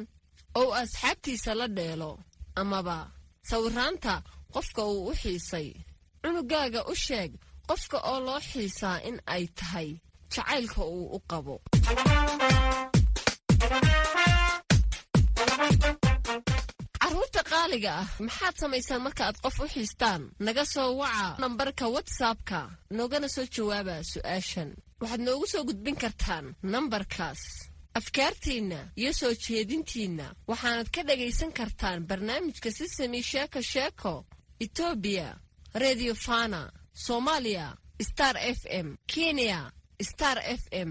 oo 0.60 0.70
asxaabtiisa 0.82 1.50
la 1.60 1.66
dheelo 1.76 2.10
amaba. 2.60 2.98
Sawiraanta 3.50 4.14
qofka 4.54 4.82
uu 4.92 5.02
u 5.10 5.12
xiisay. 5.22 5.68
Cunugaaga 6.22 6.80
u 6.92 6.94
sheeg 7.04 7.30
qofka 7.68 7.98
oo 8.10 8.18
loo 8.26 8.40
xiisaa 8.50 8.96
in 9.08 9.16
ay 9.34 9.44
tahay 9.58 9.88
jacaylka 10.32 10.82
uu 10.96 11.04
u 11.16 11.18
qabo 11.30 11.54
carruurta 17.00 17.40
qaali 17.50 17.78
soomaaliga 17.80 17.92
ah 18.02 18.08
maxaad 18.26 18.54
samaysaan 18.62 19.02
marka 19.06 19.22
aad 19.26 19.36
qof 19.44 19.56
u 19.64 19.66
xiistaan 19.74 20.22
naga 20.46 20.64
soo 20.74 20.90
waca 21.00 21.26
nambarka 21.42 21.84
watsapka 21.94 22.60
noogana 22.96 23.28
soo 23.34 23.46
jawaaba 23.54 23.94
su'aashan. 24.12 24.70
Waxaad 25.00 25.20
noogu 25.26 25.46
soo 25.52 25.62
gudbin 25.68 25.96
kartaan 26.02 26.46
nambarkaas. 26.72 27.42
Afkaartiinna 27.98 28.80
iyo 29.00 29.12
soo 29.20 29.32
jeedintiinna 29.44 30.26
waxaanad 30.50 30.88
ka 30.94 31.00
dhagaysan 31.08 31.52
kartaan 31.58 31.98
barnaamijka 32.08 32.70
sisami 32.78 33.20
sheeko 33.30 33.60
sheeko 33.72 34.14
etoobiya 34.64 35.28
redio 35.82 36.14
fana 36.26 36.62
soomaaliya 37.04 37.66
star 38.08 38.36
f 38.58 38.60
m 38.86 38.88
kenya 39.12 39.60
star 40.10 40.38
f 40.60 40.62
m 40.88 40.90